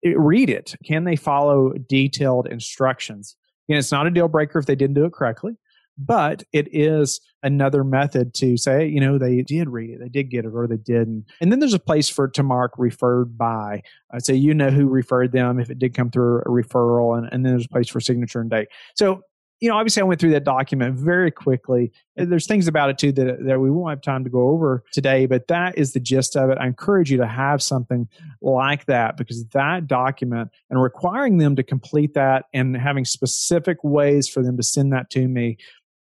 eh, 0.04 0.12
read 0.16 0.48
it? 0.48 0.76
Can 0.84 1.04
they 1.04 1.16
follow 1.16 1.72
detailed 1.88 2.46
instructions? 2.46 3.36
And 3.68 3.78
it's 3.78 3.92
not 3.92 4.06
a 4.06 4.10
deal 4.10 4.28
breaker 4.28 4.60
if 4.60 4.66
they 4.66 4.76
didn't 4.76 4.94
do 4.94 5.04
it 5.04 5.12
correctly 5.12 5.56
but 6.00 6.42
it 6.52 6.68
is 6.72 7.20
another 7.42 7.84
method 7.84 8.34
to 8.34 8.56
say, 8.56 8.86
you 8.86 9.00
know, 9.00 9.18
they 9.18 9.42
did 9.42 9.68
read 9.68 9.90
it, 9.90 10.00
they 10.00 10.08
did 10.08 10.30
get 10.30 10.44
it, 10.44 10.52
or 10.54 10.66
they 10.66 10.76
didn't. 10.76 11.26
And 11.40 11.52
then 11.52 11.58
there's 11.58 11.74
a 11.74 11.78
place 11.78 12.08
for 12.08 12.28
to 12.28 12.42
mark 12.42 12.72
referred 12.78 13.36
by. 13.36 13.82
Uh, 14.12 14.18
so 14.18 14.32
you 14.32 14.54
know 14.54 14.70
who 14.70 14.88
referred 14.88 15.32
them 15.32 15.58
if 15.58 15.70
it 15.70 15.78
did 15.78 15.94
come 15.94 16.10
through 16.10 16.40
a 16.40 16.48
referral, 16.48 17.16
and, 17.16 17.28
and 17.32 17.44
then 17.44 17.52
there's 17.52 17.66
a 17.66 17.70
place 17.70 17.88
for 17.88 18.00
signature 18.00 18.40
and 18.40 18.50
date. 18.50 18.68
So 18.94 19.22
you 19.60 19.68
know, 19.68 19.76
obviously 19.76 20.00
I 20.00 20.04
went 20.06 20.20
through 20.20 20.30
that 20.30 20.44
document 20.44 20.96
very 20.96 21.30
quickly. 21.30 21.92
There's 22.16 22.46
things 22.46 22.66
about 22.66 22.88
it 22.88 22.98
too 22.98 23.12
that, 23.12 23.44
that 23.44 23.60
we 23.60 23.70
won't 23.70 23.90
have 23.90 24.00
time 24.00 24.24
to 24.24 24.30
go 24.30 24.48
over 24.48 24.82
today, 24.90 25.26
but 25.26 25.48
that 25.48 25.76
is 25.76 25.92
the 25.92 26.00
gist 26.00 26.34
of 26.34 26.48
it. 26.48 26.56
I 26.58 26.66
encourage 26.66 27.10
you 27.10 27.18
to 27.18 27.26
have 27.26 27.62
something 27.62 28.08
like 28.40 28.86
that 28.86 29.18
because 29.18 29.44
that 29.48 29.86
document 29.86 30.50
and 30.70 30.82
requiring 30.82 31.38
them 31.38 31.56
to 31.56 31.62
complete 31.62 32.14
that 32.14 32.46
and 32.54 32.74
having 32.74 33.04
specific 33.04 33.84
ways 33.84 34.28
for 34.28 34.42
them 34.42 34.56
to 34.56 34.62
send 34.62 34.94
that 34.94 35.10
to 35.10 35.28
me 35.28 35.58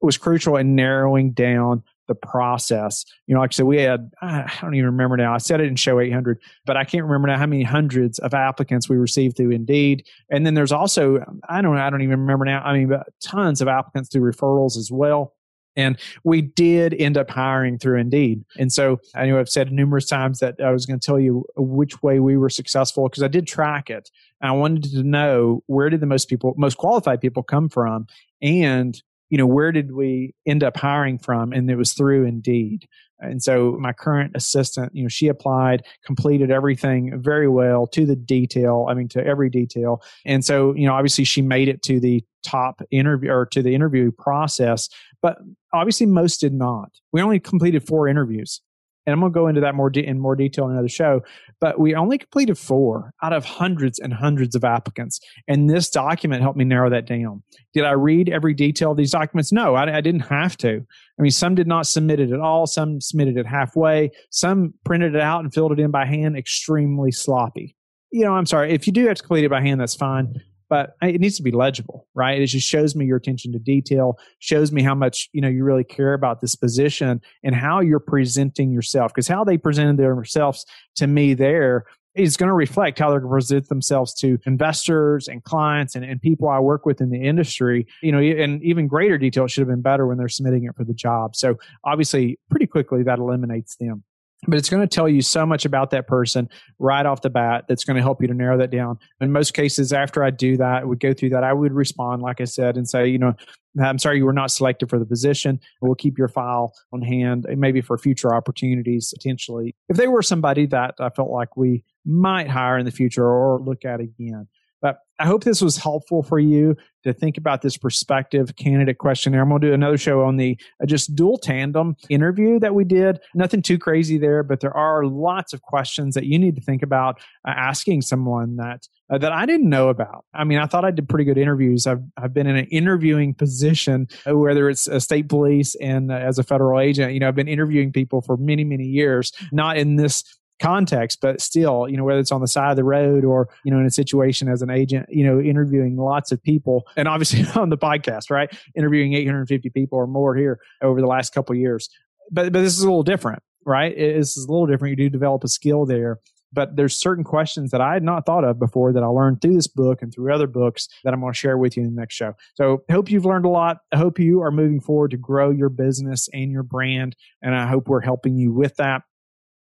was 0.02 0.18
crucial 0.18 0.56
in 0.56 0.74
narrowing 0.74 1.32
down 1.32 1.82
the 2.08 2.14
process. 2.14 3.04
You 3.26 3.34
know, 3.34 3.40
like 3.40 3.52
I 3.52 3.54
said, 3.54 3.66
we 3.66 3.80
had, 3.80 4.10
I 4.20 4.52
don't 4.60 4.74
even 4.74 4.86
remember 4.86 5.16
now. 5.16 5.34
I 5.34 5.38
said 5.38 5.60
it 5.60 5.66
in 5.68 5.76
show 5.76 6.00
800, 6.00 6.40
but 6.66 6.76
I 6.76 6.84
can't 6.84 7.04
remember 7.04 7.28
now 7.28 7.38
how 7.38 7.46
many 7.46 7.62
hundreds 7.62 8.18
of 8.18 8.34
applicants 8.34 8.88
we 8.88 8.96
received 8.96 9.36
through 9.36 9.50
Indeed. 9.50 10.06
And 10.30 10.44
then 10.44 10.54
there's 10.54 10.72
also, 10.72 11.24
I 11.48 11.62
don't, 11.62 11.78
I 11.78 11.90
don't 11.90 12.02
even 12.02 12.20
remember 12.20 12.44
now. 12.44 12.62
I 12.62 12.76
mean, 12.76 12.92
tons 13.22 13.60
of 13.60 13.68
applicants 13.68 14.08
through 14.10 14.30
referrals 14.30 14.76
as 14.76 14.90
well. 14.90 15.34
And 15.74 15.98
we 16.22 16.42
did 16.42 16.92
end 16.92 17.16
up 17.16 17.30
hiring 17.30 17.78
through 17.78 17.98
Indeed. 17.98 18.44
And 18.58 18.70
so 18.70 19.00
I 19.14 19.26
know 19.26 19.40
I've 19.40 19.48
said 19.48 19.72
numerous 19.72 20.06
times 20.06 20.40
that 20.40 20.56
I 20.62 20.70
was 20.70 20.84
going 20.84 21.00
to 21.00 21.06
tell 21.06 21.18
you 21.18 21.46
which 21.56 22.02
way 22.02 22.20
we 22.20 22.36
were 22.36 22.50
successful 22.50 23.08
because 23.08 23.22
I 23.22 23.28
did 23.28 23.46
track 23.46 23.88
it. 23.88 24.10
And 24.42 24.50
I 24.50 24.52
wanted 24.52 24.84
to 24.90 25.02
know 25.02 25.62
where 25.66 25.88
did 25.88 26.00
the 26.00 26.06
most 26.06 26.28
people, 26.28 26.52
most 26.58 26.76
qualified 26.76 27.22
people 27.22 27.42
come 27.42 27.70
from 27.70 28.06
and 28.42 29.00
you 29.32 29.38
know, 29.38 29.46
where 29.46 29.72
did 29.72 29.92
we 29.92 30.34
end 30.44 30.62
up 30.62 30.76
hiring 30.76 31.16
from? 31.16 31.54
And 31.54 31.70
it 31.70 31.76
was 31.76 31.94
through 31.94 32.26
Indeed. 32.26 32.86
And 33.18 33.42
so 33.42 33.78
my 33.80 33.94
current 33.94 34.32
assistant, 34.34 34.94
you 34.94 35.04
know, 35.04 35.08
she 35.08 35.28
applied, 35.28 35.86
completed 36.04 36.50
everything 36.50 37.18
very 37.18 37.48
well 37.48 37.86
to 37.86 38.04
the 38.04 38.14
detail. 38.14 38.86
I 38.90 38.94
mean, 38.94 39.08
to 39.08 39.24
every 39.24 39.48
detail. 39.48 40.02
And 40.26 40.44
so, 40.44 40.74
you 40.74 40.86
know, 40.86 40.92
obviously 40.92 41.24
she 41.24 41.40
made 41.40 41.68
it 41.68 41.82
to 41.84 41.98
the 41.98 42.22
top 42.42 42.82
interview 42.90 43.30
or 43.30 43.46
to 43.46 43.62
the 43.62 43.74
interview 43.74 44.12
process, 44.12 44.90
but 45.22 45.38
obviously 45.72 46.04
most 46.04 46.38
did 46.40 46.52
not. 46.52 46.90
We 47.10 47.22
only 47.22 47.40
completed 47.40 47.86
four 47.86 48.08
interviews 48.08 48.60
and 49.06 49.12
I'm 49.12 49.20
going 49.20 49.32
to 49.32 49.34
go 49.34 49.48
into 49.48 49.60
that 49.60 49.74
more 49.74 49.90
de- 49.90 50.06
in 50.06 50.18
more 50.18 50.36
detail 50.36 50.66
in 50.66 50.72
another 50.72 50.88
show. 50.88 51.22
But 51.60 51.78
we 51.78 51.94
only 51.94 52.18
completed 52.18 52.58
four 52.58 53.12
out 53.22 53.32
of 53.32 53.44
hundreds 53.44 53.98
and 53.98 54.12
hundreds 54.12 54.54
of 54.54 54.64
applicants, 54.64 55.20
and 55.48 55.68
this 55.68 55.90
document 55.90 56.42
helped 56.42 56.58
me 56.58 56.64
narrow 56.64 56.90
that 56.90 57.06
down. 57.06 57.42
Did 57.74 57.84
I 57.84 57.92
read 57.92 58.28
every 58.28 58.54
detail 58.54 58.92
of 58.92 58.96
these 58.96 59.10
documents? 59.10 59.52
No, 59.52 59.74
I, 59.74 59.96
I 59.96 60.00
didn't 60.00 60.20
have 60.20 60.56
to. 60.58 60.84
I 61.18 61.22
mean, 61.22 61.30
some 61.30 61.54
did 61.54 61.66
not 61.66 61.86
submit 61.86 62.20
it 62.20 62.32
at 62.32 62.40
all. 62.40 62.66
Some 62.66 63.00
submitted 63.00 63.36
it 63.36 63.46
halfway. 63.46 64.10
Some 64.30 64.74
printed 64.84 65.14
it 65.14 65.20
out 65.20 65.40
and 65.40 65.52
filled 65.52 65.72
it 65.72 65.80
in 65.80 65.90
by 65.90 66.06
hand, 66.06 66.36
extremely 66.36 67.12
sloppy. 67.12 67.76
You 68.10 68.24
know, 68.24 68.34
I'm 68.34 68.46
sorry. 68.46 68.72
If 68.72 68.86
you 68.86 68.92
do 68.92 69.06
have 69.06 69.16
to 69.16 69.22
complete 69.22 69.44
it 69.44 69.50
by 69.50 69.62
hand, 69.62 69.80
that's 69.80 69.94
fine 69.94 70.42
but 70.72 70.96
it 71.02 71.20
needs 71.20 71.36
to 71.36 71.42
be 71.42 71.50
legible, 71.50 72.08
right? 72.14 72.40
It 72.40 72.46
just 72.46 72.66
shows 72.66 72.96
me 72.96 73.04
your 73.04 73.18
attention 73.18 73.52
to 73.52 73.58
detail, 73.58 74.18
shows 74.38 74.72
me 74.72 74.82
how 74.82 74.94
much, 74.94 75.28
you 75.34 75.42
know, 75.42 75.48
you 75.48 75.64
really 75.64 75.84
care 75.84 76.14
about 76.14 76.40
this 76.40 76.54
position 76.54 77.20
and 77.44 77.54
how 77.54 77.80
you're 77.80 78.00
presenting 78.00 78.72
yourself. 78.72 79.12
Because 79.12 79.28
how 79.28 79.44
they 79.44 79.58
presented 79.58 79.98
themselves 79.98 80.64
to 80.96 81.06
me 81.06 81.34
there 81.34 81.84
is 82.14 82.38
going 82.38 82.48
to 82.48 82.54
reflect 82.54 82.98
how 82.98 83.10
they're 83.10 83.20
going 83.20 83.30
to 83.30 83.34
present 83.34 83.68
themselves 83.68 84.14
to 84.20 84.38
investors 84.46 85.28
and 85.28 85.44
clients 85.44 85.94
and, 85.94 86.06
and 86.06 86.22
people 86.22 86.48
I 86.48 86.58
work 86.58 86.86
with 86.86 87.02
in 87.02 87.10
the 87.10 87.20
industry. 87.20 87.86
You 88.00 88.12
know, 88.12 88.20
and 88.20 88.62
even 88.62 88.86
greater 88.86 89.18
detail 89.18 89.46
should 89.48 89.60
have 89.60 89.68
been 89.68 89.82
better 89.82 90.06
when 90.06 90.16
they're 90.16 90.30
submitting 90.30 90.64
it 90.64 90.74
for 90.74 90.84
the 90.84 90.94
job. 90.94 91.36
So 91.36 91.58
obviously, 91.84 92.38
pretty 92.48 92.66
quickly 92.66 93.02
that 93.02 93.18
eliminates 93.18 93.76
them 93.76 94.04
but 94.46 94.58
it's 94.58 94.68
going 94.68 94.82
to 94.82 94.92
tell 94.92 95.08
you 95.08 95.22
so 95.22 95.46
much 95.46 95.64
about 95.64 95.90
that 95.90 96.06
person 96.06 96.48
right 96.78 97.06
off 97.06 97.22
the 97.22 97.30
bat 97.30 97.64
that's 97.68 97.84
going 97.84 97.96
to 97.96 98.02
help 98.02 98.20
you 98.20 98.28
to 98.28 98.34
narrow 98.34 98.58
that 98.58 98.70
down. 98.70 98.98
In 99.20 99.30
most 99.30 99.54
cases, 99.54 99.92
after 99.92 100.24
I 100.24 100.30
do 100.30 100.56
that, 100.56 100.86
would 100.88 101.00
go 101.00 101.12
through 101.12 101.30
that, 101.30 101.44
I 101.44 101.52
would 101.52 101.72
respond, 101.72 102.22
like 102.22 102.40
I 102.40 102.44
said, 102.44 102.76
and 102.76 102.88
say, 102.88 103.06
you 103.06 103.18
know, 103.18 103.34
I'm 103.82 103.98
sorry 103.98 104.18
you 104.18 104.26
were 104.26 104.32
not 104.32 104.50
selected 104.50 104.90
for 104.90 104.98
the 104.98 105.06
position. 105.06 105.60
We'll 105.80 105.94
keep 105.94 106.18
your 106.18 106.28
file 106.28 106.74
on 106.92 107.02
hand, 107.02 107.46
maybe 107.56 107.80
for 107.80 107.96
future 107.96 108.34
opportunities 108.34 109.12
potentially. 109.16 109.74
If 109.88 109.96
they 109.96 110.08
were 110.08 110.22
somebody 110.22 110.66
that 110.66 110.96
I 110.98 111.08
felt 111.10 111.30
like 111.30 111.56
we 111.56 111.84
might 112.04 112.48
hire 112.48 112.76
in 112.78 112.84
the 112.84 112.90
future 112.90 113.24
or 113.24 113.60
look 113.60 113.84
at 113.84 114.00
again. 114.00 114.48
But 114.82 114.98
I 115.20 115.26
hope 115.26 115.44
this 115.44 115.62
was 115.62 115.76
helpful 115.76 116.24
for 116.24 116.40
you 116.40 116.76
to 117.04 117.12
think 117.12 117.38
about 117.38 117.62
this 117.62 117.76
perspective 117.76 118.56
candidate 118.56 118.98
questionnaire. 118.98 119.42
I'm 119.42 119.48
going 119.48 119.60
to 119.60 119.68
do 119.68 119.72
another 119.72 119.96
show 119.96 120.22
on 120.22 120.36
the 120.36 120.58
uh, 120.82 120.86
just 120.86 121.14
dual 121.14 121.38
tandem 121.38 121.96
interview 122.08 122.58
that 122.58 122.74
we 122.74 122.84
did. 122.84 123.20
Nothing 123.34 123.62
too 123.62 123.78
crazy 123.78 124.18
there, 124.18 124.42
but 124.42 124.60
there 124.60 124.76
are 124.76 125.04
lots 125.04 125.52
of 125.52 125.62
questions 125.62 126.14
that 126.14 126.24
you 126.24 126.38
need 126.38 126.56
to 126.56 126.62
think 126.62 126.82
about 126.82 127.20
uh, 127.46 127.52
asking 127.56 128.02
someone 128.02 128.56
that 128.56 128.88
uh, 129.12 129.18
that 129.18 129.32
I 129.32 129.46
didn't 129.46 129.68
know 129.68 129.88
about. 129.88 130.24
I 130.34 130.44
mean, 130.44 130.58
I 130.58 130.66
thought 130.66 130.84
I 130.84 130.90
did 130.90 131.08
pretty 131.08 131.24
good 131.24 131.38
interviews. 131.38 131.86
I've, 131.86 132.02
I've 132.16 132.34
been 132.34 132.46
in 132.46 132.56
an 132.56 132.66
interviewing 132.66 133.34
position, 133.34 134.08
uh, 134.28 134.36
whether 134.36 134.68
it's 134.68 134.88
a 134.88 135.00
state 135.00 135.28
police 135.28 135.76
and 135.76 136.10
uh, 136.10 136.16
as 136.16 136.38
a 136.38 136.42
federal 136.42 136.80
agent. 136.80 137.12
You 137.12 137.20
know, 137.20 137.28
I've 137.28 137.36
been 137.36 137.48
interviewing 137.48 137.92
people 137.92 138.22
for 138.22 138.36
many, 138.36 138.64
many 138.64 138.86
years, 138.86 139.32
not 139.52 139.76
in 139.76 139.96
this 139.96 140.24
context, 140.62 141.18
but 141.20 141.40
still, 141.40 141.88
you 141.88 141.96
know, 141.96 142.04
whether 142.04 142.20
it's 142.20 142.32
on 142.32 142.40
the 142.40 142.48
side 142.48 142.70
of 142.70 142.76
the 142.76 142.84
road 142.84 143.24
or, 143.24 143.48
you 143.64 143.70
know, 143.70 143.78
in 143.78 143.86
a 143.86 143.90
situation 143.90 144.48
as 144.48 144.62
an 144.62 144.70
agent, 144.70 145.06
you 145.10 145.24
know, 145.24 145.40
interviewing 145.40 145.96
lots 145.96 146.32
of 146.32 146.42
people 146.42 146.86
and 146.96 147.08
obviously 147.08 147.44
on 147.60 147.68
the 147.68 147.78
podcast, 147.78 148.30
right? 148.30 148.50
Interviewing 148.74 149.12
850 149.14 149.68
people 149.70 149.98
or 149.98 150.06
more 150.06 150.34
here 150.34 150.60
over 150.80 151.00
the 151.00 151.06
last 151.06 151.34
couple 151.34 151.54
years. 151.54 151.88
But, 152.30 152.52
but 152.52 152.62
this 152.62 152.76
is 152.76 152.82
a 152.82 152.86
little 152.86 153.02
different, 153.02 153.42
right? 153.66 153.94
This 153.94 154.36
is 154.36 154.46
a 154.46 154.50
little 154.50 154.66
different. 154.66 154.98
You 154.98 155.04
do 155.04 155.10
develop 155.10 155.44
a 155.44 155.48
skill 155.48 155.84
there 155.84 156.20
but 156.52 156.76
there's 156.76 156.98
certain 156.98 157.24
questions 157.24 157.70
that 157.70 157.80
I 157.80 157.94
had 157.94 158.02
not 158.02 158.26
thought 158.26 158.44
of 158.44 158.58
before 158.58 158.92
that 158.92 159.02
I 159.02 159.06
learned 159.06 159.40
through 159.40 159.54
this 159.54 159.66
book 159.66 160.02
and 160.02 160.12
through 160.12 160.32
other 160.32 160.46
books 160.46 160.88
that 161.04 161.14
I'm 161.14 161.20
going 161.20 161.32
to 161.32 161.38
share 161.38 161.56
with 161.56 161.76
you 161.76 161.82
in 161.84 161.94
the 161.94 162.00
next 162.00 162.14
show. 162.14 162.34
So 162.54 162.82
I 162.88 162.92
hope 162.92 163.10
you've 163.10 163.24
learned 163.24 163.46
a 163.46 163.50
lot. 163.50 163.78
I 163.92 163.96
hope 163.96 164.18
you 164.18 164.42
are 164.42 164.50
moving 164.50 164.80
forward 164.80 165.12
to 165.12 165.16
grow 165.16 165.50
your 165.50 165.70
business 165.70 166.28
and 166.32 166.50
your 166.50 166.62
brand. 166.62 167.16
And 167.40 167.54
I 167.54 167.66
hope 167.66 167.88
we're 167.88 168.02
helping 168.02 168.36
you 168.36 168.52
with 168.52 168.76
that. 168.76 169.02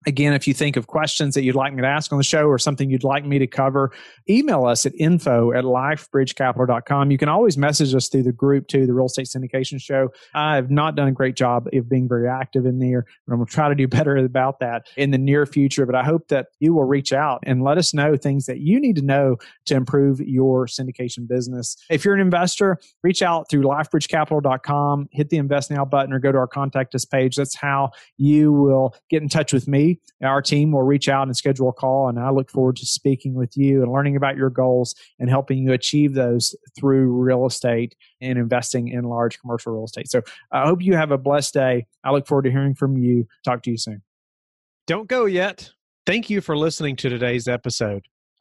Again, 0.05 0.33
if 0.33 0.47
you 0.47 0.53
think 0.53 0.75
of 0.75 0.87
questions 0.87 1.35
that 1.35 1.43
you'd 1.43 1.55
like 1.55 1.73
me 1.73 1.81
to 1.81 1.87
ask 1.87 2.11
on 2.11 2.17
the 2.17 2.23
show 2.23 2.47
or 2.47 2.57
something 2.57 2.89
you'd 2.89 3.03
like 3.03 3.25
me 3.25 3.39
to 3.39 3.47
cover, 3.47 3.91
email 4.29 4.65
us 4.65 4.85
at 4.85 4.93
info 4.95 5.53
at 5.53 5.63
lifebridgecapital.com. 5.63 7.11
You 7.11 7.17
can 7.17 7.29
always 7.29 7.57
message 7.57 7.95
us 7.95 8.09
through 8.09 8.23
the 8.23 8.33
group 8.33 8.67
too, 8.67 8.85
the 8.85 8.93
Real 8.93 9.05
Estate 9.05 9.27
Syndication 9.27 9.81
Show. 9.81 10.09
I 10.33 10.55
have 10.55 10.69
not 10.69 10.95
done 10.95 11.07
a 11.07 11.11
great 11.11 11.35
job 11.35 11.67
of 11.71 11.89
being 11.89 12.07
very 12.09 12.27
active 12.27 12.65
in 12.65 12.79
there, 12.79 13.05
but 13.25 13.33
I'm 13.33 13.39
going 13.39 13.47
to 13.47 13.53
try 13.53 13.69
to 13.69 13.75
do 13.75 13.87
better 13.93 14.17
about 14.17 14.59
that 14.59 14.87
in 14.97 15.11
the 15.11 15.17
near 15.17 15.45
future. 15.45 15.85
But 15.85 15.95
I 15.95 16.03
hope 16.03 16.27
that 16.27 16.47
you 16.59 16.73
will 16.73 16.83
reach 16.83 17.13
out 17.13 17.39
and 17.43 17.63
let 17.63 17.77
us 17.77 17.93
know 17.93 18.17
things 18.17 18.45
that 18.45 18.59
you 18.59 18.79
need 18.79 18.97
to 18.97 19.01
know 19.01 19.37
to 19.65 19.75
improve 19.75 20.19
your 20.19 20.67
syndication 20.67 21.27
business. 21.27 21.77
If 21.89 22.03
you're 22.03 22.13
an 22.13 22.19
investor, 22.19 22.77
reach 23.03 23.21
out 23.21 23.49
through 23.49 23.63
lifebridgecapital.com, 23.63 25.09
hit 25.11 25.29
the 25.29 25.37
invest 25.37 25.71
now 25.71 25.85
button 25.85 26.11
or 26.11 26.19
go 26.19 26.31
to 26.31 26.37
our 26.37 26.47
contact 26.47 26.93
us 26.93 27.05
page. 27.05 27.35
That's 27.37 27.55
how 27.55 27.91
you 28.17 28.51
will 28.51 28.95
get 29.09 29.21
in 29.21 29.29
touch 29.29 29.53
with 29.53 29.67
me 29.67 29.92
our 30.21 30.41
team 30.41 30.71
will 30.71 30.83
reach 30.83 31.09
out 31.09 31.27
and 31.27 31.35
schedule 31.35 31.69
a 31.69 31.73
call. 31.73 32.09
And 32.09 32.19
I 32.19 32.29
look 32.29 32.49
forward 32.49 32.75
to 32.77 32.85
speaking 32.85 33.33
with 33.33 33.55
you 33.57 33.81
and 33.83 33.91
learning 33.91 34.15
about 34.15 34.37
your 34.37 34.49
goals 34.49 34.95
and 35.19 35.29
helping 35.29 35.57
you 35.59 35.73
achieve 35.73 36.13
those 36.13 36.55
through 36.77 37.11
real 37.11 37.45
estate 37.45 37.95
and 38.21 38.37
investing 38.37 38.87
in 38.87 39.03
large 39.03 39.39
commercial 39.39 39.73
real 39.73 39.85
estate. 39.85 40.09
So 40.09 40.21
I 40.51 40.65
hope 40.65 40.81
you 40.81 40.95
have 40.95 41.11
a 41.11 41.17
blessed 41.17 41.53
day. 41.53 41.85
I 42.03 42.11
look 42.11 42.27
forward 42.27 42.43
to 42.43 42.51
hearing 42.51 42.75
from 42.75 42.97
you. 42.97 43.27
Talk 43.43 43.63
to 43.63 43.71
you 43.71 43.77
soon. 43.77 44.01
Don't 44.87 45.07
go 45.07 45.25
yet. 45.25 45.71
Thank 46.05 46.29
you 46.29 46.41
for 46.41 46.57
listening 46.57 46.97
to 46.97 47.09
today's 47.09 47.47
episode. 47.47 48.05